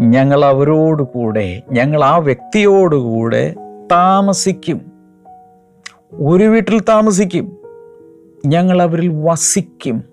ഞങ്ങൾ 0.00 0.44
അവരോടുകൂടെ 0.44 1.62
ഞങ്ങൾ 1.72 2.04
ആ 2.04 2.16
വ്യക്തിയോടുകൂടെ 2.16 3.54
താമസിക്കും. 3.92 4.80
ഒരു 6.12 6.44
വീട്ടിൽ 6.44 6.80
താമസിക്കും. 6.80 7.56
ഞങ്ങൾ 8.46 8.82
അവരിൽ 8.82 9.08
വസിക്കും. 9.08 10.04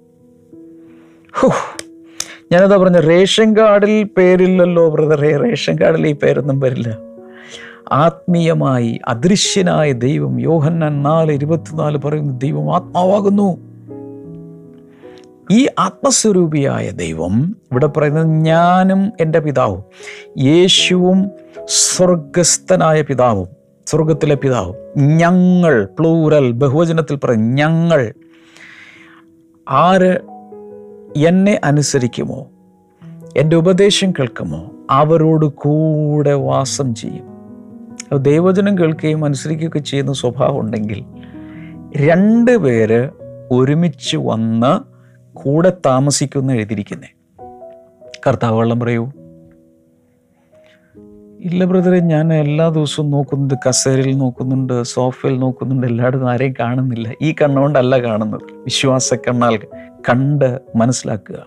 ഞാനതാ 2.52 2.78
പറഞ്ഞ 2.78 3.00
റേഷൻ 3.00 3.58
കാർഡിൽ 3.58 4.04
പേരില്ലല്ലോ 4.04 4.90
ബ്രദറെ 4.90 5.38
റേഷൻ 5.38 5.76
കാർഡിൽ 5.82 6.08
ഈ 6.08 6.12
പേരൊന്നും 6.12 6.60
വരില്ല. 6.60 6.98
ആത്മീയമായി 7.92 9.00
അദൃശ്യനായ 9.08 9.92
ദൈവം 9.92 10.42
യോഹന്നാൻ 10.42 11.04
നാല് 11.04 11.32
ഇരുപത്തിനാല് 11.32 11.98
പറയുന്ന 11.98 12.38
ദൈവം 12.38 12.76
ആത്മാവാകുന്നു. 12.76 13.58
ഈ 15.52 15.68
ആത്മസ്വരൂപിയായ 15.80 16.90
ദൈവം 16.90 17.56
ഇവിടെ 17.72 17.86
പറയുന്നത് 17.86 18.28
ഞാനും 18.28 19.12
എന്റെ 19.22 19.40
പിതാവും 19.40 19.84
യേശുവും 20.40 21.32
സ്വർഗസ്ഥനായ 21.66 23.02
പിതാവും. 23.02 23.63
സ്വർഗത്തിലെ 23.88 24.36
പിതാവ്. 24.36 24.74
ഞങ്ങൾ 24.98 25.90
പ്ലൂറൽ 26.00 26.52
ബഹുവചനത്തിൽ 26.52 27.16
പറയും 27.16 27.56
ഞങ്ങൾ. 27.56 28.14
ആര് 29.70 30.20
എന്നെ 31.28 31.62
അനുസരിക്കുമോ? 31.64 32.48
എന്റെ 33.38 33.56
ഉപദേശം 33.56 34.12
കേൾക്കുമോ? 34.12 34.72
അവരോട് 34.90 35.46
കൂടെ 35.46 36.34
വാസം 36.34 36.96
ചെയ്യും. 36.96 37.34
ദൈവചനം 38.18 38.78
കേൾക്കുകയും 38.78 39.26
അനുസരിക്കുകയൊക്കെ 39.26 39.80
ചെയ്യുന്ന 39.80 40.14
സ്വഭാവം 40.14 40.60
ഉണ്ടെങ്കിൽ 40.60 41.06
രണ്ട് 41.98 42.58
പേര് 42.58 43.10
ഒരുമിച്ച് 43.52 44.18
വന്ന് 44.18 44.80
കൂടെ 45.34 45.74
താമസിക്കുന്ന 45.86 46.52
എഴുതിയിരിക്കുന്നേ 46.52 47.14
കർത്താവ് 48.28 48.60
വെള്ളം 48.60 48.80
പറയൂ. 48.80 49.12
ഇല്ല 51.44 51.66
ബ്രദറെ 51.66 52.00
ഞാൻ 52.00 52.34
എല്ലാ 52.34 52.70
ദിവസവും 52.70 53.10
നോക്കുന്നുണ്ട്. 53.10 53.54
കസേരയിൽ 53.70 54.18
നോക്കുന്നുണ്ട് 54.18 54.84
സോഫയിൽ 54.84 55.40
നോക്കുന്നുണ്ട്. 55.40 55.88
എല്ലായിടത്തും 55.88 56.32
ആരെയും 56.32 56.54
കാണുന്നില്ല. 56.60 57.12
ഈ 57.22 57.36
കണ്ണുകൊണ്ടല്ല 57.42 58.02
കാണുന്നത്. 58.02 58.42
വിശ്വാസ 58.54 59.14
കണ്ണാൽ 59.14 59.60
കണ്ട് 60.10 60.60
മനസ്സിലാക്കുക. 60.76 61.46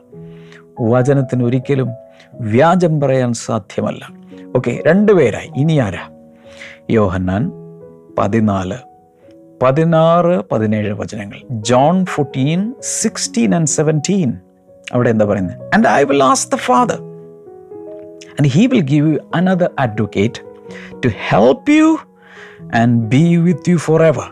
വചനത്തിന് 0.81 1.45
ഒരിക്കലും 1.45 1.89
വ്യാജം 2.33 3.01
പറയാൻ 3.01 3.33
സാധ്യമല്ല. 3.33 4.09
ഓക്കെ 4.57 4.83
രണ്ടുപേരായി 4.87 5.51
ഇനി 5.57 5.79
ആരാ? 5.79 6.11
യോഹന്നാൻ 6.91 7.53
പതിനാല് 8.19 8.77
പതിനാറ് 9.63 10.43
പതിനേഴ് 10.53 10.93
വചനങ്ങൾ. 10.93 11.37
John 11.51 12.05
fourteen 12.05 12.75
sixteen 12.81 13.55
and 13.55 13.67
seventeen. 13.67 14.33
അവിടെ 14.93 15.11
എന്താ 15.11 15.25
പറയുന്നത്? 15.25 15.71
And 15.75 15.89
I 15.89 16.05
will 16.05 16.23
ask 16.23 16.49
the 16.51 16.55
father 16.55 17.16
and 18.37 18.47
he 18.57 18.65
will 18.69 18.85
give 18.93 19.05
you 19.11 19.19
another 19.41 19.69
advocate 19.85 20.39
to 21.03 21.09
help 21.33 21.63
you 21.77 21.87
and 22.73 22.91
be 23.15 23.25
with 23.47 23.63
you 23.71 23.79
forever. 23.89 24.27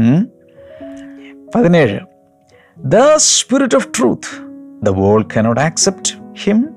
Hmm? 0.00 0.22
പതിനേഴ്. 1.54 2.00
The 2.78 2.96
spirit 3.16 3.74
of 3.74 3.88
truth 3.98 4.30
the 4.82 4.88
world 4.88 5.26
cannot 5.36 5.60
accept 5.60 6.10
him 6.42 6.68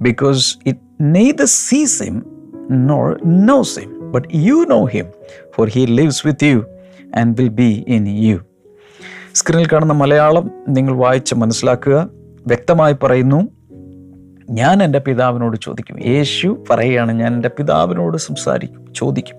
because 0.00 0.58
it 0.66 0.78
neither 1.00 1.44
sees 1.44 2.02
him 2.02 2.22
nor 2.70 3.18
knows 3.24 3.80
him 3.80 4.12
but 4.12 4.28
you 4.34 4.64
know 4.68 4.84
him 4.84 5.06
for 5.56 5.68
he 5.68 5.80
lives 5.80 6.26
with 6.26 6.44
you 6.44 6.64
and 7.16 7.36
will 7.40 7.48
be 7.48 7.84
in 7.88 8.08
you 8.08 8.38
സ്ക്രീനിൽ 9.34 9.68
കാണുന്ന 9.72 9.92
മലയാളം 9.92 10.50
നിങ്ങൾ 10.68 10.94
വായിച്ച് 10.94 11.34
മനസ്സിലാക്കുക. 11.34 12.10
വ്യക്തമായി 12.46 12.96
പറയുന്നു. 13.02 13.59
ഞാൻ 14.50 14.82
എന്റെ 14.82 14.98
പിതാവിനോട് 14.98 15.56
ചോദിക്കും. 15.62 16.04
യേശു 16.06 16.64
പറയുകയാണ് 16.70 17.12
ഞാൻ 17.12 17.34
എന്റെ 17.34 17.48
പിതാവിനോട് 17.48 18.16
സംസാരിക്കും 18.16 18.92
ചോദിക്കും. 18.94 19.36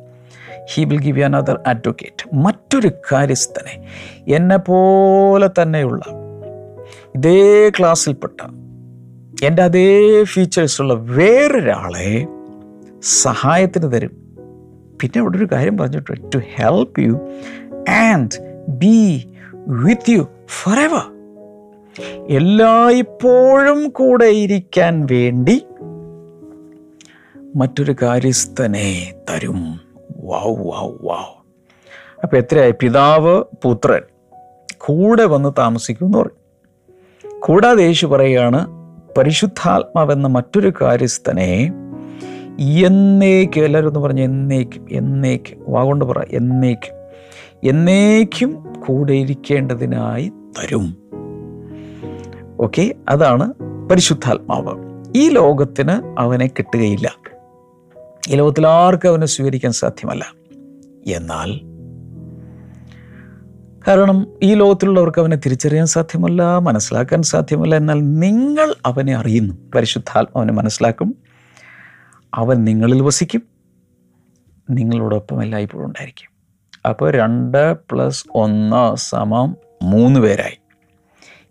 He 0.70 0.84
will 0.84 1.02
give 1.02 1.20
you 1.20 1.26
another 1.26 1.60
advocate 1.68 2.36
മറ്റൊരു 2.36 2.92
കാര്യസ്ഥനെ 3.12 3.88
എന്നെ 4.36 4.58
പോലെ 4.58 5.50
തന്നെയുള്ള 5.62 6.02
ഇതേ 7.16 7.70
ക്ലാസ്സിൽപ്പെട്ട 7.70 8.42
എന്റെ 9.46 9.64
അതേ 9.64 10.24
ഫീച്ചേഴ്സുള്ള 10.24 10.94
വേറൊരാളെ 10.94 12.28
സഹായത്തിന് 13.02 13.92
തരും. 13.92 14.12
പിന്നെ 15.02 15.20
അവിടെ 15.20 15.38
ഒരു 15.38 15.48
കാര്യം 15.52 15.78
പറഞ്ഞിട്ടുണ്ട്. 15.78 16.36
To 16.36 16.38
help 16.38 17.00
you 17.00 17.30
and 17.90 18.66
be 18.70 19.30
with 19.68 20.10
you 20.10 20.28
forever 20.80 21.11
എല്ലായ്പ്പോഴും 22.30 23.90
കൂടെ 23.90 24.26
ഇരിക്കാൻ 24.26 25.08
വേണ്ടി 25.12 25.62
മറ്റൊരു 27.56 27.96
കാര്യസ്ഥനെ 28.02 29.14
തരും. 29.30 29.80
വാവ് 30.16 30.68
വാവ് 30.68 30.98
വാവ് 31.02 31.42
അപ്പം 32.24 32.38
എത്രയായി? 32.38 32.74
പിതാവ് 32.80 33.44
പുത്രൻ 33.64 34.02
കൂടെ 34.78 35.26
വന്ന് 35.26 35.50
താമസിക്കുമെന്ന് 35.58 36.18
പറയും. 36.18 36.42
കൂടാതെ 37.40 37.84
യേശു 37.84 38.08
പറയുകയാണ് 38.08 38.68
പരിശുദ്ധാത്മാവെന്ന 39.18 40.28
മറ്റൊരു 40.28 40.74
കാര്യസ്ഥനെ 40.82 41.74
എന്നേക്കും 42.86 43.66
എല്ലാവരും 43.66 43.88
ഒന്ന് 43.88 44.00
പറഞ്ഞ് 44.00 44.24
എന്നേക്കും 44.24 44.88
എന്നേക്കും. 44.92 45.58
വാഗൊണ്ട് 45.68 46.06
പറ 46.06 46.26
എന്നേക്കും. 46.32 46.96
എന്നേക്കും 47.70 48.74
കൂടെ 48.88 49.14
ഇരിക്കേണ്ടതിനായി 49.14 50.32
തരും. 50.60 51.01
ഓക്കെ? 52.62 52.96
അതാണ് 53.10 53.54
പരിശുദ്ധാത്മാവ്. 53.90 55.04
ഈ 55.16 55.30
ലോകത്തിന് 55.30 56.16
അവനെ 56.20 56.48
കിട്ടുകയില്ല. 56.48 57.16
ഈ 58.30 58.36
ലോകത്തിൽ 58.36 58.68
ആർക്കും 58.68 59.10
അവനെ 59.10 59.26
സ്വീകരിക്കാൻ 59.26 59.72
സാധ്യമല്ല. 59.72 60.34
എന്നാൽ 61.08 61.72
കാരണം 63.88 64.28
ഈ 64.44 64.54
ലോകത്തിലുള്ളവർക്ക് 64.54 65.20
അവനെ 65.20 65.36
തിരിച്ചറിയാൻ 65.36 65.86
സാധ്യമല്ല 65.86 66.58
മനസ്സിലാക്കാൻ 66.58 67.22
സാധ്യമല്ല. 67.22 67.76
എന്നാൽ 67.76 67.96
നിങ്ങൾ 68.00 68.76
അവനെ 68.86 69.16
അറിയുന്നു. 69.16 69.56
പരിശുദ്ധാത്മാവനെ 69.76 70.54
മനസ്സിലാക്കും. 70.54 71.16
അവൻ 72.34 72.64
നിങ്ങളിൽ 72.64 73.02
വസിക്കും. 73.02 73.42
നിങ്ങളോടൊപ്പം 74.70 75.44
എല്ലായ്പ്പോഴും 75.44 75.86
ഉണ്ടായിരിക്കും. 75.86 76.32
അപ്പോൾ 76.90 77.12
രണ്ട് 77.12 77.74
പ്ലസ് 77.74 78.26
ഒന്ന് 78.36 78.96
സമം 78.96 79.58
മൂന്ന് 79.84 80.20
പേരായി. 80.20 80.61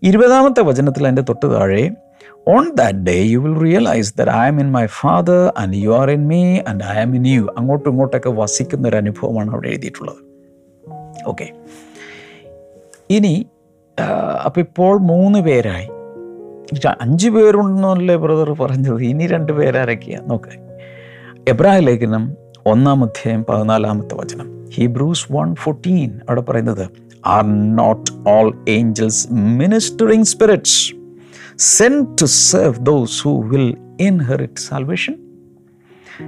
ഇരുപതാമത്തെ 0.03 0.61
വചനത്തിൽ 0.61 1.07
എന്റെ 1.07 1.23
തൊട്ട് 1.23 1.47
താഴെ 1.55 1.91
on 2.49 2.75
that 2.75 2.99
day 2.99 3.17
you 3.23 3.39
will 3.39 3.59
realise 3.59 4.15
that 4.19 4.31
I 4.31 4.47
am 4.47 4.61
in 4.61 4.71
my 4.73 4.87
father 4.87 5.53
and 5.59 5.77
you 5.77 5.91
are 5.91 6.11
in 6.11 6.27
me 6.29 6.59
and 6.69 6.85
I 6.85 6.97
am 7.03 7.15
in 7.17 7.27
you 7.29 7.47
അങ്ങോട്ടും 7.59 7.91
ഇങ്ങോട്ടൊക്കെ 7.91 8.31
വസിക്കുന്ന 8.31 8.89
ഒരു 8.89 8.97
അനുഭവമാണ് 8.97 9.51
അവിടെ 9.51 9.69
എഴുതിയിട്ടുള്ളത്. 9.69 10.21
ഓക്കെ 11.27 11.49
ഇനി 13.11 13.47
അപ്പോൾ 14.45 14.61
ഇപ്പോൾ 14.61 14.99
മൂന്ന് 14.99 15.39
പേരായി. 15.39 15.89
അഞ്ച് 17.01 17.29
പേരുണ്ടെന്നല്ലേ 17.29 18.17
ബ്രദർ 18.17 18.51
പറഞ്ഞത്? 18.53 19.03
ഇനി 19.03 19.27
രണ്ട് 19.27 19.53
പേരാരൊക്കെയാണ് 19.53 20.31
നോക്ക്. 20.31 20.53
എബ്രാഹിം 21.51 21.85
ലേഖനം 21.85 22.25
ഒന്നാം 22.67 23.05
അധ്യായം 23.05 23.45
പതിനാലാമത്തെ 23.49 24.15
വചനം. 24.15 24.49
ഹീബ്രൂസ് 24.75 25.27
വൺ 25.33 25.55
ഫോർട്ടീൻ 25.55 26.11
അവിടെ 26.29 26.41
പറയുന്നത് 26.41 26.85
are 27.27 27.45
not 27.77 28.10
all 28.29 28.65
angels 28.69 29.29
ministering 29.33 30.25
spirits 30.25 30.95
sent 31.59 32.09
to 32.21 32.25
serve 32.25 32.75
those 32.81 33.23
who 33.23 33.45
will 33.45 33.77
inherit 34.01 34.61
salvation 34.61 35.17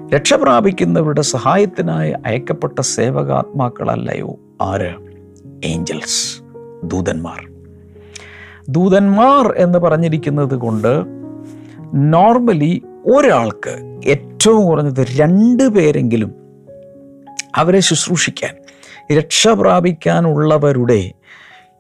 രക്ഷ 0.09 0.35
പ്രാപിക്കുന്നവരുടെ 0.35 1.21
സഹായത്തിനായി 1.21 2.15
അയക്കപ്പെട്ട 2.27 2.81
സേവകാത്മാക്കളല്ലയോ? 2.81 4.39
ആര്? 4.63 4.95
ഏഞ്ചൽസ് 5.65 6.43
ദൂതന്മാർ. 6.85 7.51
ദൂതന്മാർ 8.69 9.55
എന്ന് 9.57 9.79
പറഞ്ഞിരിക്കുന്നത് 9.79 10.55
കൊണ്ട് 10.55 11.05
നോർമലി 11.95 12.83
ഒരാൾക്ക് 13.07 14.01
ഏറ്റവും 14.07 14.67
കുറഞ്ഞത് 14.67 15.07
രണ്ട് 15.17 15.69
പേരെങ്കിലും 15.69 16.35
അവരെ 17.55 17.81
ശുശ്രൂഷിക്കാൻ 17.81 18.55
രക്ഷ 19.19 19.49
പ്രാപിക്കാനുള്ളവരുടെ 19.49 21.13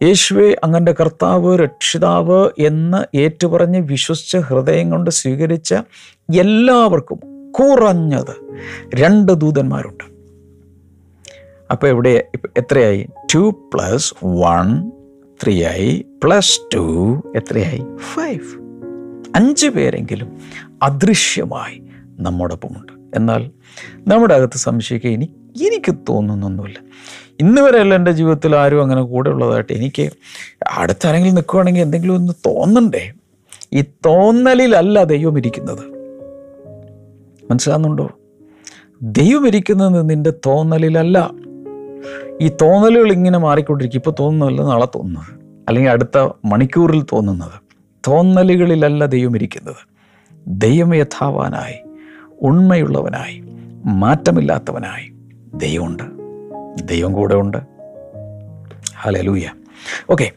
യേശുവെ 0.02 0.56
അങ്ങന്റെ 0.64 0.92
കർത്താവ് 0.92 1.58
രക്ഷിതാവ് 1.58 2.50
എന്ന് 2.58 3.16
ഏറ്റുപറഞ്ഞ് 3.16 3.78
വിശ്വസിച്ച 3.78 4.36
ഹൃദയം 4.36 4.90
കൊണ്ട് 4.90 5.10
സ്വീകരിച്ച 5.10 5.74
എല്ലാവർക്കും 6.34 7.18
കുറഞ്ഞത് 7.52 8.58
രണ്ട് 8.94 9.32
ദൂതന്മാരുണ്ട്. 9.32 10.04
അപ്പോൾ 11.70 12.08
ഇപ്പ- 12.08 12.50
എത്രയായി? 12.56 13.08
ടു 13.34 13.70
പ്ലസ് 13.74 14.14
വൺ 14.24 14.90
ത്രീ 15.42 15.64
ആയി. 15.64 16.06
പ്ലസ് 16.24 16.60
ടു 16.74 17.14
എത്രയായി? 17.36 17.82
ഫൈവ് 17.96 18.62
അഞ്ച് 19.36 19.68
പേരെങ്കിലും 19.68 20.38
അദൃശ്യമായി 20.82 21.82
നമ്മോടൊപ്പമുണ്ട്. 22.20 22.92
എന്നാൽ 23.16 23.50
നമ്മുടെ 24.06 24.34
അകത്ത് 24.34 24.58
സംശയിക്കുക 24.58 25.10
ഇനി 25.10 25.34
എനിക്ക് 25.62 25.94
തോന്നുന്നൊന്നുമില്ല. 26.08 26.78
ഇന്ന് 27.40 27.62
വരെയല്ല 27.62 27.94
എന്റെ 27.94 28.12
ജീവിതത്തിൽ 28.12 28.56
ആരും 28.56 28.82
അങ്ങനെ 28.82 29.02
കൂടെ 29.02 29.30
ഉള്ളതായിട്ട്. 29.30 29.72
എനിക്ക് 29.72 30.10
അടുത്താരെങ്കിലും 30.76 31.34
നിൽക്കുകയാണെങ്കിൽ 31.34 31.80
എന്തെങ്കിലും 31.80 32.14
ഒന്ന് 32.14 32.32
തോന്നണ്ടേ? 32.32 33.12
ഈ 33.72 33.80
തോന്നലിലല്ല 33.80 35.04
ദൈവം 35.04 35.38
ഇരിക്കുന്നത്. 35.38 35.92
മനസ്സിലാകുന്നുണ്ടോ 37.50 38.10
ദൈവം 39.02 39.46
ഇരിക്കുന്നത് 39.46 40.10
നിന്റെ 40.10 40.30
തോന്നലിലല്ല. 40.30 41.30
ഈ 42.40 42.48
തോന്നലുകൾ 42.48 43.12
ഇങ്ങനെ 43.12 43.38
മാറിക്കൊണ്ടിരിക്കും. 43.38 43.98
ഇപ്പോൾ 43.98 44.14
തോന്നുന്നതല്ല 44.20 44.62
നാളെ 44.62 44.86
തോന്നുന്നത്. 44.86 45.34
അല്ലെങ്കിൽ 45.68 45.90
അടുത്ത 45.90 46.28
മണിക്കൂറിൽ 46.44 47.02
തോന്നുന്നത്. 47.02 47.60
തോന്നലുകളിലല്ല 48.08 49.06
ദൈവം 49.06 49.36
ഇരിക്കുന്നത്. 49.36 49.76
ദൈവം 50.46 50.94
യഥാവാനായി 50.94 51.78
ഉണ്മയുള്ളവനായി 52.42 53.42
മാറ്റമില്ലാത്തവനായി 53.84 55.12
ദൈവമുണ്ട്. 55.54 56.21
ദൈവം 56.80 57.12
കൂടെ 57.12 57.34
ഉണ്ട്. 57.34 57.56
ഹലലൂയ 59.00 59.48
ഓക്കെ 60.10 60.30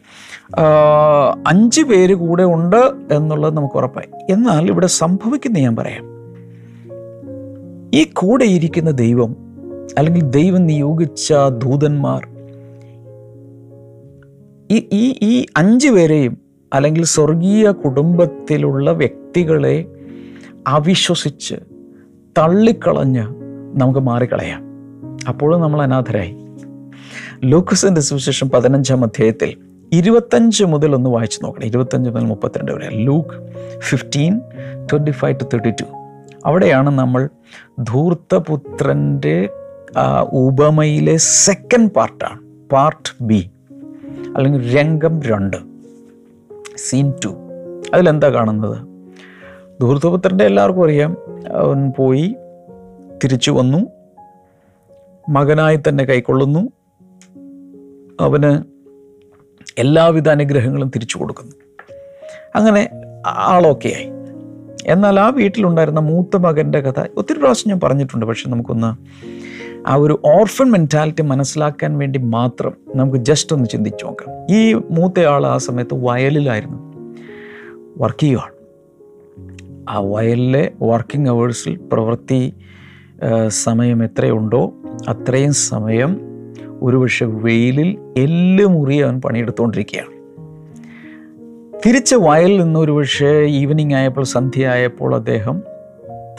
അഞ്ച് 1.46 1.82
പേര് 1.82 2.14
കൂടെ 2.14 2.42
ഉണ്ട് 2.42 2.90
എന്നുള്ളത് 3.12 3.56
നമുക്ക് 3.56 3.74
ഉറപ്പായി. 3.74 4.32
എന്നാൽ 4.32 4.66
ഇവിടെ 4.66 4.86
സംഭവിക്കുന്ന 4.86 5.58
ഞാൻ 5.58 5.76
പറയാം. 5.76 6.04
ഈ 7.94 8.04
കൂടെ 8.04 8.44
ഇരിക്കുന്ന 8.44 8.90
ദൈവം 8.90 9.36
അല്ലെങ്കിൽ 9.98 10.22
ദൈവം 10.22 10.66
നിയോഗിച്ച 10.66 11.32
ദൂതന്മാർ 11.32 12.28
ഈ 14.70 14.88
ഈ 14.92 15.18
ഈ 15.22 15.46
അഞ്ച് 15.56 15.88
പേരെയും 15.88 16.38
അല്ലെങ്കിൽ 16.74 17.04
സ്വർഗീയ 17.04 17.70
കുടുംബത്തിലുള്ള 17.70 18.92
വ്യക്തികളെ 18.92 19.86
അവിശ്വസിച്ച് 20.66 21.54
തള്ളിക്കളഞ്ഞ് 22.38 23.22
നമുക്ക് 23.74 24.00
മാറിക്കളയാം. 24.00 24.65
അപ്പോഴും 25.28 25.60
നമ്മൾ 25.60 25.82
അനാഥരായി. 25.82 26.36
ലൂക്കസിന്റെ 27.44 28.00
സുവിശേഷം 28.00 28.50
പതിനഞ്ചാം 28.50 29.04
അധ്യായത്തിൽ 29.04 29.56
ഇരുപത്തഞ്ച് 29.92 30.64
മുതൽ 30.64 30.94
ഒന്ന് 30.94 31.10
വായിച്ചു 31.10 31.40
നോക്കണം. 31.42 31.64
ഇരുപത്തഞ്ച് 31.64 32.10
മുതൽ 32.10 32.24
മുപ്പത്തിരണ്ട് 32.24 32.72
വരെ. 32.72 32.88
Luke 32.90 33.34
fifteen 33.80 34.40
twenty 34.92 35.10
five 35.10 35.40
to 35.40 35.44
thirty 35.44 35.70
two 35.70 35.84
അവിടെയാണ് 36.46 36.90
നമ്മൾ 36.98 37.28
ധൂർത്തപുത്രന്റെ 37.80 39.48
ഉപമയിലെ 40.32 41.16
സെക്കൻഡ് 41.16 41.90
പാർട്ടാണ് 41.90 42.40
പാർട്ട് 42.72 43.24
ബി 43.24 43.50
അല്ലെങ്കിൽ 44.36 44.76
രംഗം 44.76 45.22
രണ്ട്. 45.22 45.56
സീൻ 46.76 47.12
ടു 47.24 47.28
അതിലെന്താ 47.94 48.28
കാണുന്നത്? 48.28 48.78
ധൂർത്തപുത്രന്റെ 49.80 50.44
എല്ലാവർക്കും 50.44 50.84
അറിയാം. 50.84 51.16
അവൻ 51.52 51.92
പോയി 51.98 52.36
തിരിച്ചു 53.24 53.50
വന്നു. 53.50 53.78
മകനായി 55.28 55.78
തന്നെ 55.88 56.04
കൈക്കൊള്ളുന്നു. 56.04 56.70
അവന് 58.20 58.64
എല്ലാവിധ 59.78 60.28
അനുഗ്രഹങ്ങളും 60.28 60.88
തിരിച്ചു 60.88 61.18
കൊടുക്കുന്നു. 61.18 61.52
അങ്ങനെ 62.54 62.90
ആളൊക്കെയായി 63.26 64.10
എന്നാൽ 64.86 65.20
ആ 65.20 65.28
വീട്ടിലുണ്ടായിരുന്ന 65.28 66.00
മൂത്ത 66.00 66.36
മകന്റെ 66.36 66.80
കഥ 66.80 67.00
ഒത്തിരി 67.16 67.38
പ്രാവശ്യം 67.38 67.70
ഞാൻ 67.70 67.80
പറഞ്ഞിട്ടുണ്ട്. 67.80 68.26
പക്ഷെ 68.26 68.50
നമുക്കൊന്ന് 68.50 69.16
ആ 69.88 69.94
ഒരു 69.94 70.20
ഓർഫൻ 70.26 70.70
മെന്റാലിറ്റി 70.70 71.22
മനസ്സിലാക്കാൻ 71.22 71.98
വേണ്ടി 71.98 72.18
മാത്രം 72.18 72.72
നമുക്ക് 72.96 73.16
ജസ്റ്റ് 73.16 73.56
ഒന്ന് 73.56 73.68
ചിന്തിച്ചു 73.68 74.04
നോക്കാം. 74.04 74.54
ഈ 74.56 74.74
മൂത്തയാൾ 74.74 75.46
ആ 75.46 75.58
സമയത്ത് 75.58 75.94
വയലിലായിരുന്നു. 75.94 76.86
വർക്ക് 77.98 78.20
ചെയ്യുകയാണ് 78.20 78.56
ആ 79.88 79.98
വയലിലെ 79.98 80.72
വർക്കിംഗ് 80.82 81.30
അവേഴ്സിൽ 81.30 81.76
പ്രവൃത്തി 81.92 82.54
സമയം 83.48 84.04
എത്രയുണ്ടോ 84.04 84.74
അത്രയും 85.08 85.52
സമയം 85.52 86.20
ഒരുപക്ഷെ 86.82 87.26
വെയിലിൽ 87.26 87.98
എല്ല് 88.16 88.66
മുറി 88.66 88.96
അവൻ 88.96 89.20
പണിയെടുത്തുകൊണ്ടിരിക്കുകയാണ് 89.20 90.16
തിരിച്ച് 91.86 92.16
വയലിൽ 92.16 92.62
നിന്ന് 92.62 92.80
ഒരുപക്ഷെ 92.80 93.42
ഈവനിങ് 93.42 93.94
ആയപ്പോൾ 93.94 94.24
സന്ധ്യ 94.24 94.68
ആയപ്പോൾ 94.68 95.14
അദ്ദേഹം 95.14 95.62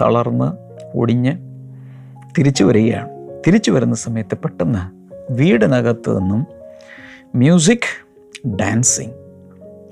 തളർന്ന് 0.02 0.68
ഒടിഞ്ഞ് 0.98 1.38
തിരിച്ചു 2.38 2.64
വരികയാണ്. 2.64 3.10
തിരിച്ചു 3.48 3.72
വരുന്ന 3.72 3.96
സമയത്ത് 3.96 4.38
പെട്ടെന്ന് 4.38 4.98
വീടിനകത്ത് 5.34 6.20
നിന്നും 6.20 6.48
മ്യൂസിക് 7.36 8.08
ഡാൻസിങ് 8.48 9.12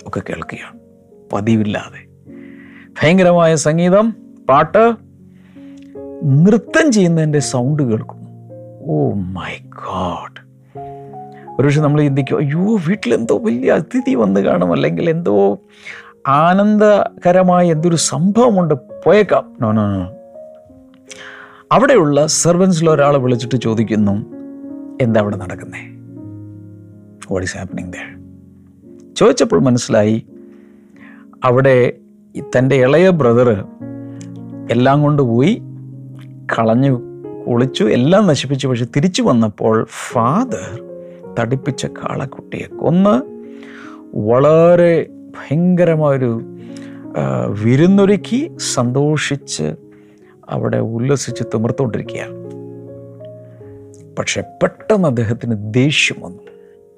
ഒക്കെ 0.07 0.19
കേൾക്കുകയാണ്. 0.19 0.79
പതിവില്ലാതെ. 1.33 2.31
ഭയങ്കരമായ 3.03 3.55
സംഗീതം 3.55 4.13
പാട്ട് 4.49 5.04
നൃത്തം 6.25 6.91
ചെയ്യുന്നതിന്റെ 6.91 7.39
സൗണ്ട് 7.39 7.83
കേൾക്കുന്നു 7.83 8.29
ഓ 8.85 9.13
മൈ 9.13 9.57
ഗാഡ് 9.65 10.45
ഒരുപക്ഷെ 11.59 11.81
നമ്മൾ 11.81 12.01
ചിന്തിക്കും 12.01 12.37
അയ്യോ 12.37 12.75
വീട്ടിലെന്തോ 12.75 13.37
വലിയ 13.37 13.71
അതിഥി 13.71 14.15
വന്ന് 14.15 14.39
കാണും 14.41 14.71
അല്ലെങ്കിൽ 14.71 15.09
എന്തോ 15.09 15.59
ആനന്ദകരമായ 16.27 17.71
എന്തൊരു 17.71 17.95
സംഭവമുണ്ട് 17.95 18.73
പോയേക്കാം. 18.73 19.53
നോ 19.61 19.71
നോ 19.71 19.87
നോ 19.87 20.11
അവിടെയുള്ള 21.71 22.27
സെർവൻസിൽ 22.27 22.89
ഒരാളെ 22.89 23.17
വിളിച്ചിട്ട് 23.17 23.55
ചോദിക്കുന്നു 23.55 24.11
എന്താ 25.01 25.19
അവിടെ 25.19 25.35
നടക്കുന്നേ? 25.35 25.79
വാട്ട് 27.31 27.43
ഈസ് 27.43 27.57
ഹാപ്പനിങ് 27.57 27.93
ദ 27.93 27.95
ചോദിച്ചപ്പോൾ 29.13 29.61
മനസ്സിലായി 29.61 30.25
അവിടെ 31.43 31.93
തന്റെ 32.57 32.75
ഇളയ 32.75 33.09
ബ്രദറ് 33.09 33.63
എല്ലാം 34.71 35.01
കൊണ്ടുപോയി 35.01 35.64
കളഞ്ഞു 36.57 36.93
കുളിച്ചു 37.47 37.83
എല്ലാം 37.83 38.27
നശിപ്പിച്ചു. 38.27 38.67
പക്ഷെ 38.67 38.85
തിരിച്ചു 38.95 39.21
വന്നപ്പോൾ 39.23 39.87
ഫാദർ 39.89 40.67
തടിപ്പിച്ച 41.39 41.85
കാളക്കുട്ടിയെ 41.85 42.67
കൊന്ന് 42.77 43.15
വളരെ 44.29 44.93
ഭയങ്കരമായൊരു 45.37 46.31
വിരുന്നൊരുക്കി 47.63 48.51
സന്തോഷിച്ച് 48.73 49.75
അവിടെ 50.49 50.77
ഉല്ലസിച്ച് 50.77 51.43
തിമിർത്തുകൊണ്ടിരിക്കുകയാണ് 51.53 52.35
പക്ഷെ 54.17 54.41
പെട്ടെന്ന് 54.63 55.07
അദ്ദേഹത്തിന് 55.07 55.55
ദേഷ്യം 55.73 56.17
വന്നു. 56.21 56.43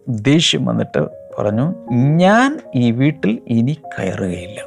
ദേഷ്യം 0.10 0.66
വന്നിട്ട് 0.66 1.02
പറഞ്ഞു 1.38 1.66
ഞാൻ 1.96 2.60
ഈ 2.76 2.92
വീട്ടിൽ 2.92 3.40
ഇനി 3.48 3.76
കയറുകയില്ല. 3.94 4.60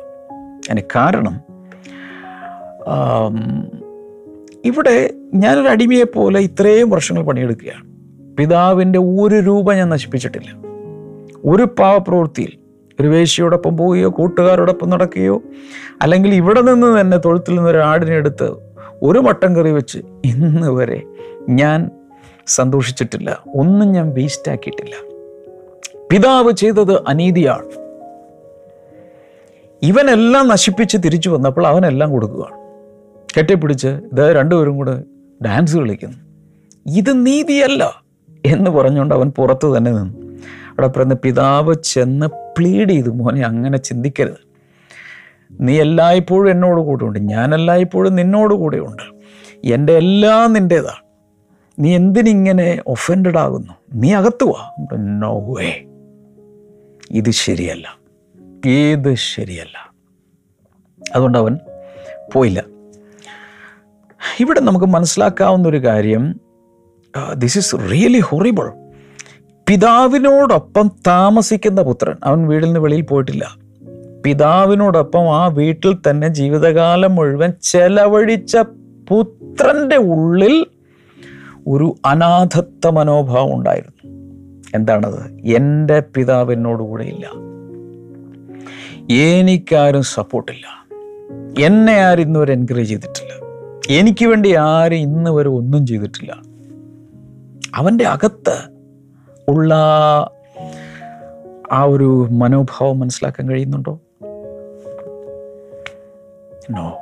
അതിന് 0.70 0.83
കാരണം 0.96 1.37
ഇവിടെ 4.64 5.11
ഞാനൊരു 5.35 5.68
അടിമയെ 5.68 6.05
പോലെ 6.05 6.40
ഇത്രയും 6.40 6.90
വർഷങ്ങൾ 6.90 7.23
പണിയെടുക്കുകയാണ്. 7.23 7.90
പിതാവിന്റെ 8.37 8.99
ഒരു 8.99 9.35
രൂപ 9.35 9.73
ഞാൻ 9.73 9.88
നശിപ്പിച്ചിട്ടില്ല. 9.88 10.49
ഒരു 11.44 11.62
പാവപ്രവൃത്തിയിൽ 11.62 12.53
ഒരു 13.01 13.09
വേശ്യയോടൊപ്പം 13.09 13.77
പോവുകയോ 13.77 14.11
കൂട്ടുകാരോടൊപ്പം 14.11 14.90
നടക്കുകയോ 14.90 15.42
അല്ലെങ്കിൽ 16.03 16.35
ഇവിടെ 16.35 16.61
നിന്ന് 16.61 17.01
തന്നെ 17.01 17.16
തൊഴുത്തിൽ 17.16 17.55
നിന്ന് 17.55 17.70
ഒരു 17.70 17.79
ആടിനെ 17.79 18.16
എടുത്ത് 18.16 18.51
ഒരു 19.03 19.18
മട്ടൻ 19.18 19.57
കറി 19.57 19.70
വെച്ച് 19.70 19.99
ഇന്ന് 20.25 20.73
വരെ 20.73 21.03
ഞാൻ 21.49 21.90
സന്തോഷിച്ചിട്ടില്ല. 22.46 23.44
ഒന്നും 23.55 23.92
ഞാൻ 23.92 24.14
വേസ്റ്റാക്കിയിട്ടില്ല 24.14 24.94
പിതാവ് 26.11 26.53
ചെയ്തത് 26.53 27.09
അനീതിയാണ്. 27.09 27.68
ഇവനെല്ലാം 29.83 30.49
നശിപ്പിച്ച് 30.49 30.96
തിരിച്ചു 30.96 31.31
വന്നപ്പോൾ 31.31 31.66
അവനെല്ലാം 31.66 32.11
കൊടുക്കുകയാണ്. 32.11 32.60
കെട്ടിപ്പിടിച്ച് 33.38 33.88
ഇത് 33.88 34.37
രണ്ടുപേരും 34.37 34.77
കൂടെ 34.77 35.03
ഡാൻസ് 35.47 35.77
കളിക്കുന്നു. 35.77 36.16
ഇത് 36.87 37.27
നീതിയല്ല 37.27 38.03
എന്ന് 38.47 38.71
പറഞ്ഞുകൊണ്ട് 38.71 39.14
അവൻ 39.14 39.31
പുറത്ത് 39.31 39.77
തന്നെ 39.77 39.90
നിന്നു. 39.90 40.38
അവിടെ 40.69 40.87
പറയുന്ന 40.87 41.14
പിതാവ് 41.14 41.75
ചെന്ന് 41.75 42.27
പ്ലീഡ് 42.27 42.88
ചെയ്തു 42.88 43.09
മോനെ 43.09 43.40
അങ്ങനെ 43.40 43.79
ചിന്തിക്കരുത്. 43.79 44.51
നീ 45.61 45.81
എല്ലായ്പ്പോഴും 45.81 46.51
എന്നോട് 46.51 46.81
കൂടെ 46.81 47.05
ഉണ്ട് 47.05 47.19
ഞാൻ 47.19 47.55
എല്ലായ്പ്പോഴും 47.55 48.14
നിന്നോട് 48.14 48.55
കൂടെ 48.55 48.77
ഉണ്ട് 48.77 49.03
എന്റെ 49.64 49.93
എല്ലാം 49.93 50.53
നിന്റേതാണ് 50.53 51.11
നീ 51.79 51.95
എന്തിനിങ്ങനെ 51.95 52.83
ഒഫൻഡഡ് 52.87 53.38
ആകുന്നു? 53.38 53.73
നീ 53.95 54.12
അകത്തു 54.12 54.45
വാ. 54.45 54.87
നോ 54.95 55.55
വേ 55.55 55.83
ഇത് 57.11 57.31
ശരിയല്ല. 57.31 57.99
ഏത് 58.66 59.14
ശരിയല്ല. 59.14 59.95
അതുകൊണ്ട് 61.14 61.38
അവൻ 61.38 61.59
പോയില്ല. 62.33 62.69
ഇവിടെ 64.40 64.61
നമുക്ക് 64.61 64.87
മനസ്സിലാക്കാവുന്ന 64.87 65.68
ഒരു 65.68 65.85
കാര്യം 65.85 66.40
ദിസ് 67.37 67.59
ഈസ് 67.59 67.76
റിയലി 67.92 68.18
ഹൊറിബിൾ 68.18 68.72
പിതാവിനോടൊപ്പം 69.68 70.90
താമസിക്കുന്ന 71.06 71.83
പുത്രൻ 71.83 72.14
അവൻ 72.24 72.46
വീടിൽ 72.46 72.66
നിന്ന് 72.66 72.80
വെളിയിൽ 72.80 73.00
പോയിട്ടില്ല. 73.00 73.56
പിതാവിനോടൊപ്പം 74.24 75.37
ആ 75.37 75.46
വീട്ടിൽ 75.46 75.96
തന്നെ 76.11 76.28
ജീവിതകാലം 76.28 77.14
മുഴുവൻ 77.14 77.52
ചെലവഴിച്ച 77.62 78.56
പുത്രന്റെ 79.09 79.96
ഉള്ളിൽ 79.96 80.66
ഒരു 81.66 81.94
അനാഥത്വ 82.04 82.90
മനോഭാവം 82.90 83.54
ഉണ്ടായിരുന്നു. 83.54 84.11
എന്താണത്? 84.74 85.40
എന്റെ 85.56 86.02
പിതാവ് 86.14 86.52
എന്നോട് 86.52 86.83
കൂടെ 86.83 87.04
ഇല്ല. 87.04 87.26
എനിക്കാരും 89.14 90.02
സപ്പോർട്ടില്ല 90.02 90.66
എന്നെ 91.66 91.92
ആരും 91.92 92.22
ഇന്നുവരെ 92.22 92.52
എൻകറേജ് 92.52 92.90
ചെയ്തിട്ടില്ല. 92.90 93.39
എനിക്ക് 93.90 94.26
വേണ്ടി 94.26 94.55
ആരും 94.55 94.96
ഇന്ന് 94.96 95.31
വരെ 95.31 95.48
ഒന്നും 95.48 95.87
ചെയ്തിട്ടില്ല. 95.87 96.42
അവന്റെ 97.74 98.05
അകത്ത് 98.05 98.57
ഉള്ള 99.48 99.74
ആ 101.72 101.83
ഒരു 101.83 102.29
മനോഭാവം 102.31 103.00
മനസ്സിലാക്കാൻ 103.00 103.48
കഴിയുന്നുണ്ടോ? 103.48 104.00
നോ 106.70 106.98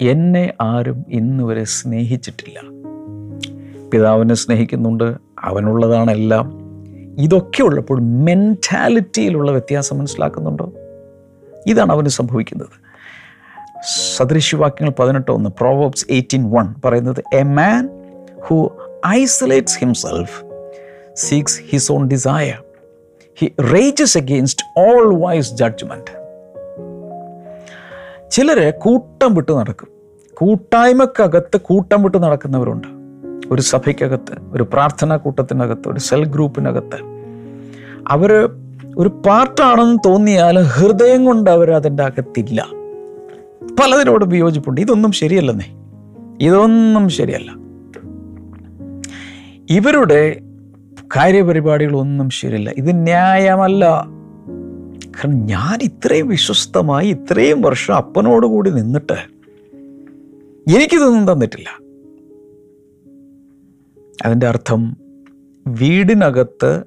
എന്നെ 0.00 0.54
ആരും 0.60 1.04
ഇന്ന് 1.08 1.44
വരെ 1.44 1.64
സ്നേഹിച്ചിട്ടില്ല. 1.64 2.60
പിതാവിനെ 3.90 4.34
സ്നേഹിക്കുന്നുണ്ട് 4.34 5.16
അവനുള്ളതാണെല്ലാം 5.40 6.52
ഇതൊക്കെ 7.18 7.62
ഉള്ളപ്പോൾ 7.62 8.00
മെന്റാലിറ്റിയിലുള്ള 8.00 9.50
വ്യത്യാസം 9.50 9.98
മനസ്സിലാക്കുന്നുണ്ടോ? 9.98 10.72
ഇതാണ് 11.66 11.92
അവന് 11.92 12.08
സംഭവിക്കുന്നത്. 12.08 12.87
സദൃശ്യവാക്യങ്ങൾ 13.86 14.94
പതിനെട്ട് 14.98 15.30
ഒന്ന് 15.30 15.50
പ്രോവേബ്സ് 15.50 16.06
എയ്റ്റീൻ 16.10 16.50
വൺ 16.50 16.74
പറയുന്നത് 16.84 17.36
a 17.36 17.42
man 17.42 17.88
who 18.40 18.78
isolates 19.06 19.78
himself 19.78 20.44
seeks 21.16 21.60
his 21.70 21.92
own 21.92 22.08
desire 22.08 22.62
he 23.38 23.52
rages 23.60 24.18
against 24.18 24.80
all 24.80 25.26
wise 25.26 25.52
judgement 25.54 26.18
ചിലരെ 28.30 28.70
കൂട്ടം 28.70 29.34
വിട്ട് 29.34 29.52
നടക്കും. 29.52 29.88
കൂട്ടായ്മക്കകത്ത് 30.34 31.56
കൂട്ടം 31.56 32.02
വിട്ട് 32.02 32.22
നടക്കുന്നവരുണ്ട്. 32.22 32.86
ഒരു 33.50 33.62
സഭയ്ക്കകത്ത് 33.62 34.32
ഒരു 34.52 34.62
പ്രാർത്ഥനാ 34.62 35.16
കൂട്ടത്തിനകത്ത് 35.16 35.88
ഒരു 35.88 36.00
സെൽ 36.00 36.24
ഗ്രൂപ്പിനകത്ത്. 36.24 36.96
അവർ 38.08 38.48
ഒരു 38.98 39.08
പാർട്ടാണെന്ന് 39.08 39.98
തോന്നിയാൽ 40.06 40.58
ഹൃദയം 40.58 41.24
കൊണ്ട് 41.24 41.50
അവർ 41.50 41.70
അതിന്റെ 41.70 42.02
അകത്തില്ല. 42.02 42.77
പലതിനോട് 43.74 44.24
വിയോജിപ്പുണ്ട്. 44.24 44.80
ഇതൊന്നും 44.80 45.12
ശരിയല്ലെന്നേ. 45.12 45.74
ഇതൊന്നും 46.46 47.08
ശരിയല്ല. 47.08 47.54
ഇവരുടെ 49.70 50.40
കാര്യപരിപാടികളൊന്നും 51.16 52.30
ശരിയല്ല. 52.30 52.70
ഇത് 52.70 53.02
ന്യായമല്ല. 53.02 54.08
കാരണം 55.16 55.46
ഞാൻ 55.46 55.78
ഇത്രയും 55.82 56.28
വിശ്വസ്തമായി 56.28 57.08
ഇത്രയും 57.08 57.62
വർഷം 57.62 57.94
അപ്പനോട് 57.94 58.46
കൂടി 58.46 58.70
നിന്നിട്ട് 58.70 59.12
എനിക്കിതൊന്നും 60.70 61.32
തന്നിട്ടില്ല. 61.32 61.88
അതിന്റെ 64.24 64.46
അർത്ഥം 64.46 64.96
വീടിനകത്ത് 65.66 66.82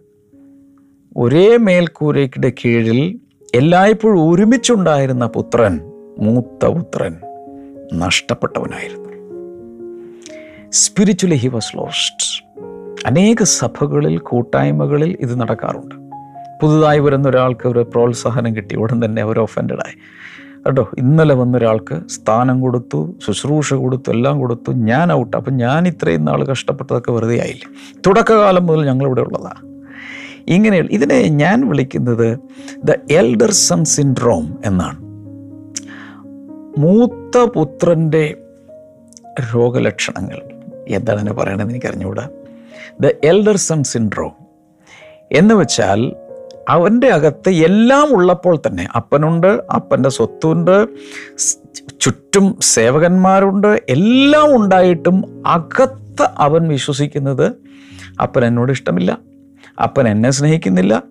ഒരേ 1.18 1.58
മേൽക്കൂരയ്ക്കിടെ 1.58 2.54
കീഴിൽ 2.66 3.20
എല്ലായ്പ്പോഴും 3.56 4.32
ഒരുമിച്ചുണ്ടായിരുന്ന 4.32 5.26
പുത്രൻ 5.26 5.91
മൂത്ത 6.20 6.66
പുത്രൻ 6.66 7.18
നഷ്ടപ്പെട്ടവനായിരുന്നു. 7.94 9.12
സ്പിരിച്വലി 10.72 11.36
ഹി 11.36 11.48
വാസ് 11.48 11.78
ലോസ്റ്റ് 11.78 12.46
അനേക 13.08 13.44
സഭകളിൽ 13.44 14.18
കൂട്ടായ്മകളിൽ 14.18 15.18
ഇത് 15.20 15.42
നടക്കാറുണ്ട്. 15.42 15.96
പുതുതായി 16.62 17.00
വരുന്ന 17.00 17.30
ഒരാൾക്ക് 17.30 17.68
ഒരു 17.68 17.80
പ്രോത്സാഹനം 17.80 18.56
കിട്ടി 18.56 18.76
ഉടൻ 18.76 19.06
തന്നെ 19.06 19.22
അവർ 19.22 19.40
ഒഫൻഡഡായി 19.40 19.94
കേട്ടോ 20.66 20.90
ഇന്നലെ 20.98 21.36
വന്ന 21.36 21.58
ഒരാൾക്ക് 21.58 22.08
സ്ഥാനം 22.10 22.62
കൊടുത്തു 22.62 23.16
ശുശ്രൂഷ 23.26 23.74
കൊടുത്തു 23.74 24.12
എല്ലാം 24.12 24.40
കൊടുത്തു 24.40 24.72
ഞാൻ 24.72 25.14
ഔട്ട് 25.14 25.38
അപ്പം 25.38 25.58
ഞാൻ 25.58 25.88
ഇത്രയും 25.88 26.26
നാൾ 26.26 26.46
കഷ്ടപ്പെട്ടതൊക്കെ 26.46 27.12
വെറുതെ 27.12 27.40
ആയില്ല? 27.40 27.66
തുടക്കകാലം 28.08 28.66
മുതൽ 28.66 28.86
ഞങ്ങളിവിടെ 28.86 29.22
ഉള്ളതാണ് 29.22 29.72
ഇങ്ങനെയുള്ള 30.48 30.92
ഇതിനെ 30.92 31.22
ഞാൻ 31.22 31.70
വിളിക്കുന്നത് 31.70 32.40
ദ 32.86 32.92
എൽഡർ 33.12 33.52
സൺ 33.52 33.86
സിൻഡ്രോം 33.86 34.60
എന്നാണ്. 34.66 35.11
മൂത്ത 36.78 37.38
പുത്രന്റെ 37.38 38.36
രോഗലക്ഷണങ്ങൾ. 39.56 40.42
എന്താണ് 40.88 41.20
എന്നെ 41.20 41.34
പറയണതെന്ന് 41.34 41.74
എനിക്ക് 41.74 41.88
അറിഞ്ഞുകൂടാ 41.88 42.30
ദ 43.02 43.06
എൽഡർ 43.24 43.56
സൺ 43.56 43.84
സിൻഡ്രോം 43.84 44.32
എന്ന് 45.32 45.54
വെച്ചാൽ 45.54 46.16
അവന്റെ 46.70 47.08
അകത്ത് 47.08 47.50
എല്ലാം 47.50 48.14
ഉള്ളപ്പോൾ 48.14 48.60
തന്നെ 48.68 48.88
അപ്പനുണ്ട് 48.96 49.48
അപ്പന്റെ 49.48 50.10
സ്വത്തുണ്ട് 50.10 50.88
ചുറ്റും 52.02 52.58
സേവകന്മാരുണ്ട് 52.62 53.82
എല്ലാം 53.90 54.56
ഉണ്ടായിട്ടും 54.56 55.48
അകത്ത് 55.48 56.30
അവൻ 56.38 56.68
വിശ്വസിക്കുന്നത് 56.68 57.52
അപ്പൻ 58.22 58.46
എന്നോട് 58.46 58.72
ഇഷ്ടമില്ല. 58.72 59.18
അപ്പൻ 59.84 60.08
എന്നെ 60.08 60.32
സ്നേഹിക്കുന്നില്ല. 60.32 61.04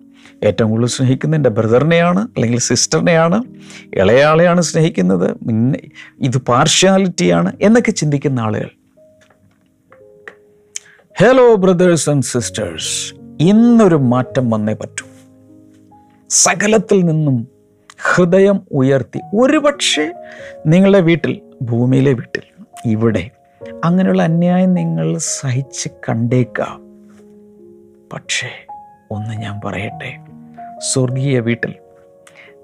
ഏറ്റവും 0.43 0.69
കൂടുതൽ 0.69 0.87
സ്നേഹിക്കുന്നത് 0.87 1.37
എന്റെ 1.37 1.49
ബ്രദറിനെയാണ് 1.49 2.19
അല്ലെങ്കിൽ 2.19 2.59
സിസ്റ്ററിനെയാണ് 2.59 3.43
ഇളയാളെയാണ് 3.93 4.61
സ്നേഹിക്കുന്നത് 4.61 5.37
പിന്നെ 5.37 5.79
ഇത് 6.19 6.37
പാർഷ്യാലിറ്റിയാണ് 6.37 7.53
എന്നൊക്കെ 7.61 7.91
ചിന്തിക്കുന്ന 7.91 8.39
ആളുകൾ. 8.39 8.69
ഹലോ 11.19 11.55
ബ്രദേഴ്സ് 11.55 12.09
ആൻഡ് 12.09 12.23
സിസ്റ്റേഴ്സ് 12.23 13.13
ഇന്നൊരു 13.39 13.95
മാറ്റം 13.95 14.49
വന്നേ 14.49 14.73
പറ്റൂ. 14.73 15.05
സകലത്തിൽ 16.29 17.05
നിന്നും 17.05 17.47
ഹൃദയം 18.01 18.61
ഉയർത്തി. 18.71 19.19
ഒരുപക്ഷെ 19.33 20.13
നിങ്ങളുടെ 20.67 20.99
വീട്ടിൽ 20.99 21.41
ഭൂമിയിലെ 21.61 22.13
വീട്ടിൽ 22.13 22.41
ഇവിടെ 22.85 23.29
അങ്ങനെയുള്ള 23.83 24.23
അന്യായം 24.23 24.73
നിങ്ങൾ 24.73 25.17
സഹിച്ച് 25.17 25.89
കണ്ടേക്കാം. 26.09 26.81
പക്ഷേ 28.13 28.47
ഒന്ന് 29.11 29.33
ഞാൻ 29.33 29.61
പറയട്ടെ. 29.65 30.30
സ്വർഗീയ 30.81 31.39
വീട്ടിൽ 31.39 31.73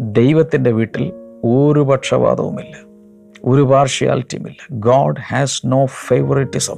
ദൈവത്തിന്റെ 0.02 0.72
വീട്ടിൽ 0.72 1.14
ഒരു 1.46 1.80
പക്ഷപാതവുമില്ല 1.80 2.76
ഒരു 3.46 3.62
പാർഷ്യാലിറ്റിയുമില്ല. 3.62 4.68
ഗോഡ് 4.72 5.16
ഹാസ് 5.20 5.62
നോ 5.66 5.86
ഫേവറിറ്റിസം 5.86 6.78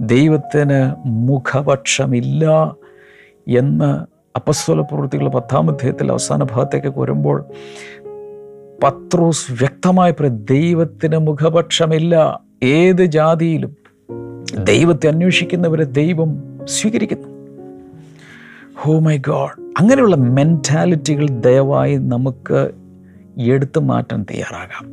ദൈവത്തിന് 0.00 0.94
മുഖപക്ഷമില്ല 1.06 2.74
എന്ന് 3.48 4.06
അപ്പസ്വല 4.36 4.80
പ്രവൃത്തികൾ 4.80 5.28
പത്താം 5.28 5.70
അധ്യായത്തിൽ 5.70 6.10
അവസാന 6.10 6.42
ഭാഗത്തേക്ക് 6.42 7.00
വരുമ്പോൾ 7.00 7.44
പത്രോസ് 8.82 9.52
വ്യക്തമായി 9.52 10.12
പറയും 10.12 10.44
ദൈവത്തിന് 10.50 11.18
മുഖപക്ഷമില്ല. 11.18 12.40
ഏത് 12.62 13.04
ജാതിയിലും 13.04 13.76
ദൈവത്തെ 14.64 15.08
അന്വേഷിക്കുന്നവരെ 15.08 15.84
ദൈവം 15.84 16.60
സ്വീകരിക്കുന്നു. 16.64 17.33
ഹോ 18.76 18.98
മൈ 18.98 19.16
ഗോഡ് 19.16 19.62
അങ്ങനെയുള്ള 19.80 20.16
മെന്റാലിറ്റികൾ 20.16 21.26
ദയവായി 21.26 21.96
നമുക്ക് 21.96 22.70
എടുത്തു 23.40 23.80
മാറ്റാൻ 23.80 24.22
തയ്യാറാകാം. 24.22 24.86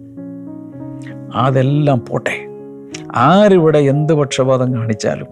അതെല്ലാം 1.36 2.06
പോട്ടെ. 2.10 2.48
ആരിവിടെ 3.16 3.80
എന്ത് 3.80 4.14
പക്ഷപാതം 4.14 4.74
കാണിച്ചാലും 4.74 5.28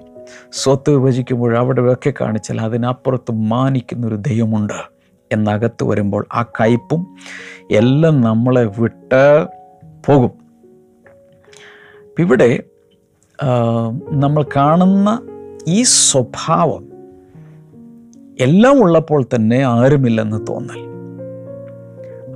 സ്വത്ത് 0.51 0.89
വിഭജിക്കുമ്പോൾ 0.89 1.57
അവിടെ 1.57 1.81
ഒക്കെ 1.81 2.13
കാണിച്ചാൽ 2.21 2.62
അതിനപ്പുറത്ത് 2.62 3.31
മാനിക്കുന്നൊരു 3.31 4.15
ദൈവമുണ്ട് 4.15 4.73
എന്നകത്ത് 5.31 5.83
വരുമ്പോൾ 5.83 6.25
ആ 6.33 6.45
കയ്പും 6.62 7.15
എല്ലാം 7.71 8.21
നമ്മളെ 8.21 8.63
വിട്ട് 8.63 9.45
പോകും. 10.05 10.31
ഇവിടെ 12.19 12.63
നമ്മൾ 14.12 14.45
കാണുന്ന 14.55 15.21
ഈ 15.67 15.83
സ്വഭാവം 15.83 16.88
എല്ലാം 18.39 18.84
ഉള്ളപ്പോൾ 18.84 19.23
തന്നെ 19.36 19.63
ആരുമില്ലെന്ന് 19.63 20.47
തോന്നൽ. 20.49 20.80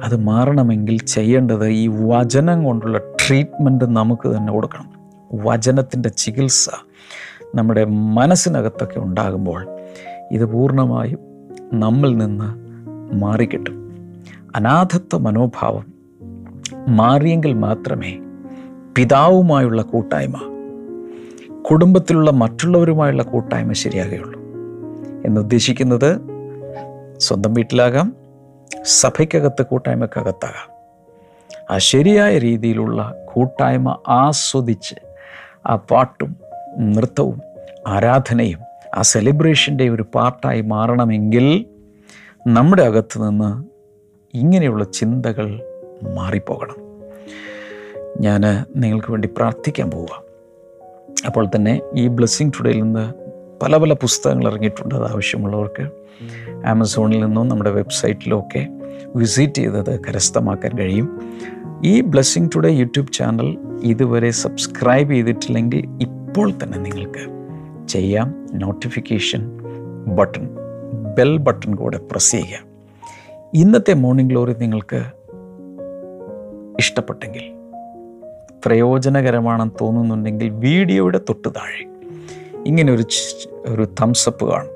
അത് 0.03 0.15
മാറണമെങ്കിൽ 0.15 0.97
ചെയ്യേണ്ടത് 0.97 1.67
ഈ 1.67 1.87
വചനം 1.87 2.63
കൊണ്ടുള്ള 2.63 2.97
ട്രീറ്റ്മെന്റ് 2.97 3.85
നമുക്ക് 3.85 4.29
തന്നെ 4.29 4.53
കൊടുക്കണം. 4.53 4.89
വചനത്തിന്റെ 5.33 6.09
ചികിത്സ 6.09 6.69
നമ്മുടെ 7.55 7.85
മനസ്സിനകത്തൊക്കെ 7.85 8.99
ഉണ്ടാകുമ്പോൾ 8.99 9.79
ഇത് 10.31 10.45
പൂർണമായും 10.45 11.19
നമ്മിൽ 11.73 12.17
നിന്ന് 12.17 12.55
മാറിക്കിട്ടും. 13.15 13.93
അനാഥത്വ 14.55 15.17
മനോഭാവം 15.17 15.93
മാറിയെങ്കിൽ 16.87 17.53
മാത്രമേ 17.53 18.19
പിതാവുമായുള്ള 18.97 19.81
കൂട്ടായ്മ 19.81 20.39
കുടുംബത്തിലുള്ള 21.71 22.31
മറ്റുള്ളവരുമായുള്ള 22.31 23.23
കൂട്ടായ്മ 23.23 23.73
ശരിയാകുകയുള്ളൂ. 23.73 24.42
എന്നുദ്ദേശിക്കുന്നത് 25.25 26.19
സ്വന്തം 27.17 27.53
വീട്ടിലാകാം 27.53 28.15
സഭയ്ക്കകത്ത് 28.83 29.65
കൂട്ടായ്മക്കകത്താകാം. 29.65 30.73
ആ 31.71 31.77
ശരിയായ 31.77 32.37
രീതിയിലുള്ള 32.37 33.15
കൂട്ടായ്മ 33.33 33.97
ആസ്വദിച്ച് 34.07 34.95
ആ 35.67 35.75
പാട്ടും 35.75 36.35
നൃത്തവും 36.79 37.41
ആരാധനയും 37.87 38.59
ആ 38.95 39.01
സെലിബ്രേഷന്റെ 39.01 39.89
ഒരു 39.89 40.05
പാർട്ടായി 40.15 40.61
മാറണമെങ്കിൽ 40.61 41.65
നമ്മുടെ 42.47 42.83
അകത്ത് 42.83 43.29
നിന്ന് 43.29 43.63
ഇങ്ങനെയുള്ള 44.37 44.83
ചിന്തകൾ 44.83 45.61
മാറിപ്പോകണം. 46.15 46.75
ഞാൻ 48.19 48.41
നിങ്ങൾക്ക് 48.75 49.11
വേണ്ടി 49.11 49.29
പ്രാർത്ഥിക്കാൻ 49.37 49.91
പോവുക. 49.91 50.23
അപ്പോൾ 51.25 51.45
തന്നെ 51.45 51.81
ഈ 51.95 52.07
ബ്ലെസ്സിങ് 52.07 52.51
ടുഡേയിൽ 52.51 52.81
നിന്ന് 52.81 53.22
പല 53.63 53.77
പല 53.77 53.93
പുസ്തകങ്ങൾ 53.93 54.47
ഇറങ്ങിയിട്ടുണ്ട് 54.47 54.95
അത് 54.95 55.03
ആവശ്യമുള്ളവർക്ക്. 55.03 55.89
ആമസോണിൽ 56.65 57.25
നിന്നും 57.25 57.47
നമ്മുടെ 57.47 57.71
വെബ്സൈറ്റിലും 57.71 58.39
ഒക്കെ 58.39 58.67
വിസിറ്റ് 59.15 59.53
ചെയ്തത് 59.53 59.99
കരസ്ഥമാക്കാൻ 59.99 60.77
കഴിയും. 60.77 61.19
ഈ 61.83 62.01
ബ്ലെസ്സിങ് 62.01 62.49
ടുഡേ 62.55 62.69
യൂട്യൂബ് 62.69 63.13
ചാനൽ 63.13 63.57
ഇതുവരെ 63.83 64.29
സബ്സ്ക്രൈബ് 64.29 65.11
ചെയ്തിട്ടില്ലെങ്കിൽ 65.11 65.85
ഇപ്പോൾ 66.01 66.51
തന്നെ 66.51 66.77
നിങ്ങൾക്ക് 66.77 67.23
ചെയ്യാം. 67.87 68.47
നോട്ടിഫിക്കേഷൻ 68.53 69.51
ബട്ടൺ 70.05 70.49
ബെൽ 71.15 71.37
ബട്ടൺ 71.37 71.75
കൂടെ 71.75 71.97
പ്രസ് 71.97 72.31
ചെയ്യുക. 72.31 72.59
ഇന്നത്തെ 73.53 73.93
മോർണിംഗ് 73.93 74.31
ഗ്ലോറി 74.31 74.53
നിങ്ങൾക്ക് 74.53 75.03
ഇഷ്ടപ്പെട്ടെങ്കിൽ 76.79 77.53
പ്രയോജനകരമാണെന്ന് 78.65 79.73
തോന്നുന്നുണ്ടെങ്കിൽ 79.81 80.49
വീഡിയോയുടെ 80.49 81.17
തൊട്ട് 81.17 81.47
താഴെ 81.49 81.92
ഇങ്ങനെ 82.65 82.93
ഒരു 82.93 83.03
ഒരു 83.67 83.85
തംസപ്പ് 84.01 84.51
കാണും. 84.51 84.69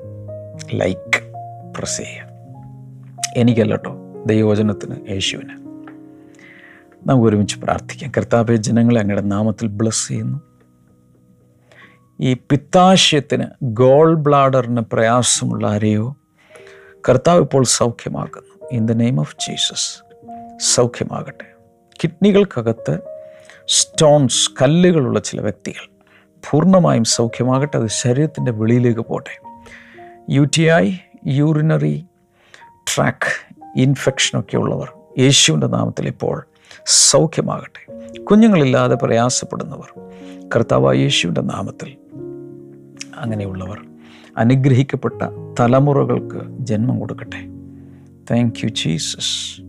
ലൈക്ക് 0.78 1.32
പ്രസ് 1.78 1.96
ചെയ്യുക. 1.96 2.28
എനിക്കല്ല 3.36 3.72
കേട്ടോ 3.72 3.96
ദൈവവചനത്തിന് 4.26 5.10
യേശുവിന്. 5.10 5.50
നമുക്ക് 7.08 7.28
ഒരുമിച്ച് 7.28 7.58
പ്രാർത്ഥിക്കാം. 7.58 8.12
കർത്താപ്യ 8.16 8.56
ജനങ്ങളെ 8.56 9.00
അങ്ങയുടെ 9.00 9.26
നാമത്തിൽ 9.26 9.66
ബ്ലസ് 9.66 10.08
ചെയ്യുന്നു. 10.08 10.40
ഈ 12.20 12.34
പിത്താശയത്തിന് 12.34 13.44
ഗോൾ 13.62 14.14
ബ്ലാഡറിന് 14.14 14.80
പ്രയാസമുള്ള 14.80 15.66
ആരെയോ 15.66 16.16
കർത്താവ് 17.08 17.40
ഇപ്പോൾ 17.40 17.64
സൗഖ്യമാക്കുന്നു. 17.64 18.68
In 18.72 18.86
the 18.86 18.92
name 18.92 19.20
of 19.20 19.36
Jesus 19.40 20.02
സൗഖ്യമാകട്ടെ. 20.74 21.52
കിഡ്നികൾക്കകത്ത് 22.04 22.98
സ്റ്റോൺസ് 23.68 24.50
കല്ലുകളുള്ള 24.62 25.20
ചില 25.20 25.40
വ്യക്തികൾ 25.40 25.97
പൂർണമായും 26.50 27.04
സൗഖ്യമാകട്ടെ 27.04 27.78
അത് 27.78 27.86
ശരീരത്തിന്റെ 27.86 28.52
വെളിയിലേക്ക് 28.52 29.00
പോട്ടെ. 29.00 29.40
U 30.30 30.48
T 30.56 30.62
I 30.62 30.92
urinary 31.26 32.04
tract 32.94 33.56
ഇൻഫെക്ഷനൊക്കെ 33.76 34.56
ഉള്ളവർ 34.56 34.92
യേശുവിന്റെ 35.18 35.66
നാമത്തിൽ 35.66 36.06
ഇപ്പോൾ 36.06 36.46
സൗഖ്യമാകട്ടെ. 36.86 37.92
കുഞ്ഞുങ്ങളില്ലാതെ 38.18 38.94
പ്രയാസപ്പെടുന്നവർ 38.94 40.00
കർത്താവ് 40.56 40.96
യേശുവിന്റെ 40.96 41.40
നാമത്തിൽ 41.40 41.96
അങ്ങനെയുള്ളവർ 43.16 43.78
അനുഗ്രഹിക്കപ്പെട്ട 44.36 45.22
തലമുറകൾക്ക് 45.60 46.40
ജന്മം 46.58 47.00
കൊടുക്കട്ടെ. 47.00 47.40
താങ്ക് 48.30 48.64
യു 48.64 48.68
ജീസസ് 48.68 49.60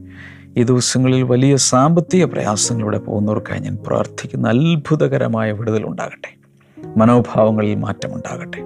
ഈ 0.58 0.64
ദിവസങ്ങളിൽ 0.64 1.24
വലിയ 1.24 1.56
സാമ്പത്തിക 1.56 2.26
പ്രയാസങ്ങളിലൂടെ 2.26 2.98
പോകുന്നവർക്കായി 2.98 3.60
ഞാൻ 3.60 3.78
പ്രാർത്ഥിക്കുന്ന 3.88 4.48
അത്ഭുതകരമായ 4.48 5.52
വിടുതലുണ്ടാകട്ടെ 5.52 6.39
മനോഭാവങ്ങളിൽ 6.98 7.76
മാറ്റമുണ്ടാകട്ടെ. 7.76 8.60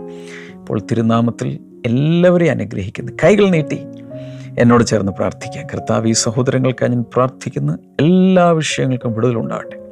ഇപ്പോൾ 0.53 0.79
തിരുനാമത്തിൽ 0.79 1.59
എല്ലാവരെയും 1.85 2.51
അനുഗ്രഹിക്കുന്നു. 2.51 3.11
കൈകൾ 3.23 3.49
നീട്ടി 3.49 3.79
എന്നോട് 4.59 4.83
ചേർന്ന് 4.83 5.11
പ്രാർത്ഥിക്കാം. 5.11 5.67
കർത്താവ് 5.67 6.07
ഈ 6.07 6.11
സഹോദരങ്ങൾക്കായി 6.11 6.89
ഞാൻ 6.89 7.05
പ്രാർത്ഥിക്കുന്ന 7.13 7.77
എല്ലാ 8.01 8.49
വിഷയങ്ങൾക്കും 8.49 9.13
വിടുതലുണ്ടാകട്ടെ 9.13 9.83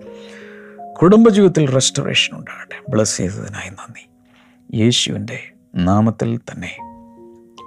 കുടുംബജീവിതത്തിൽ 1.01 1.73
റെസ്റ്റോറേഷൻ 1.73 2.38
ഉണ്ടാകട്ടെ. 2.38 2.91
ബ്ലസ് 2.91 3.17
ചെയ്തതിനായി 3.17 3.69
നന്ദി. 3.69 4.10
യേശുവിന്റെ 4.77 5.39
നാമത്തിൽ 5.75 6.38
തന്നെ. 6.38 6.77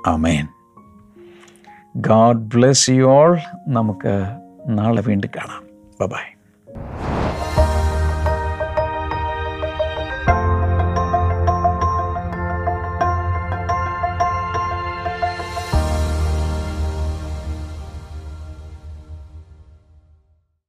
Amen 0.07 0.47
God 1.97 2.37
bless 2.37 2.91
you 2.91 3.05
all 3.05 3.39
നമുക്ക് 3.69 4.25
നാളെ 4.69 5.03
വീണ്ടും 5.03 5.31
കാണാം. 5.37 5.65
ബൈ 6.09 6.34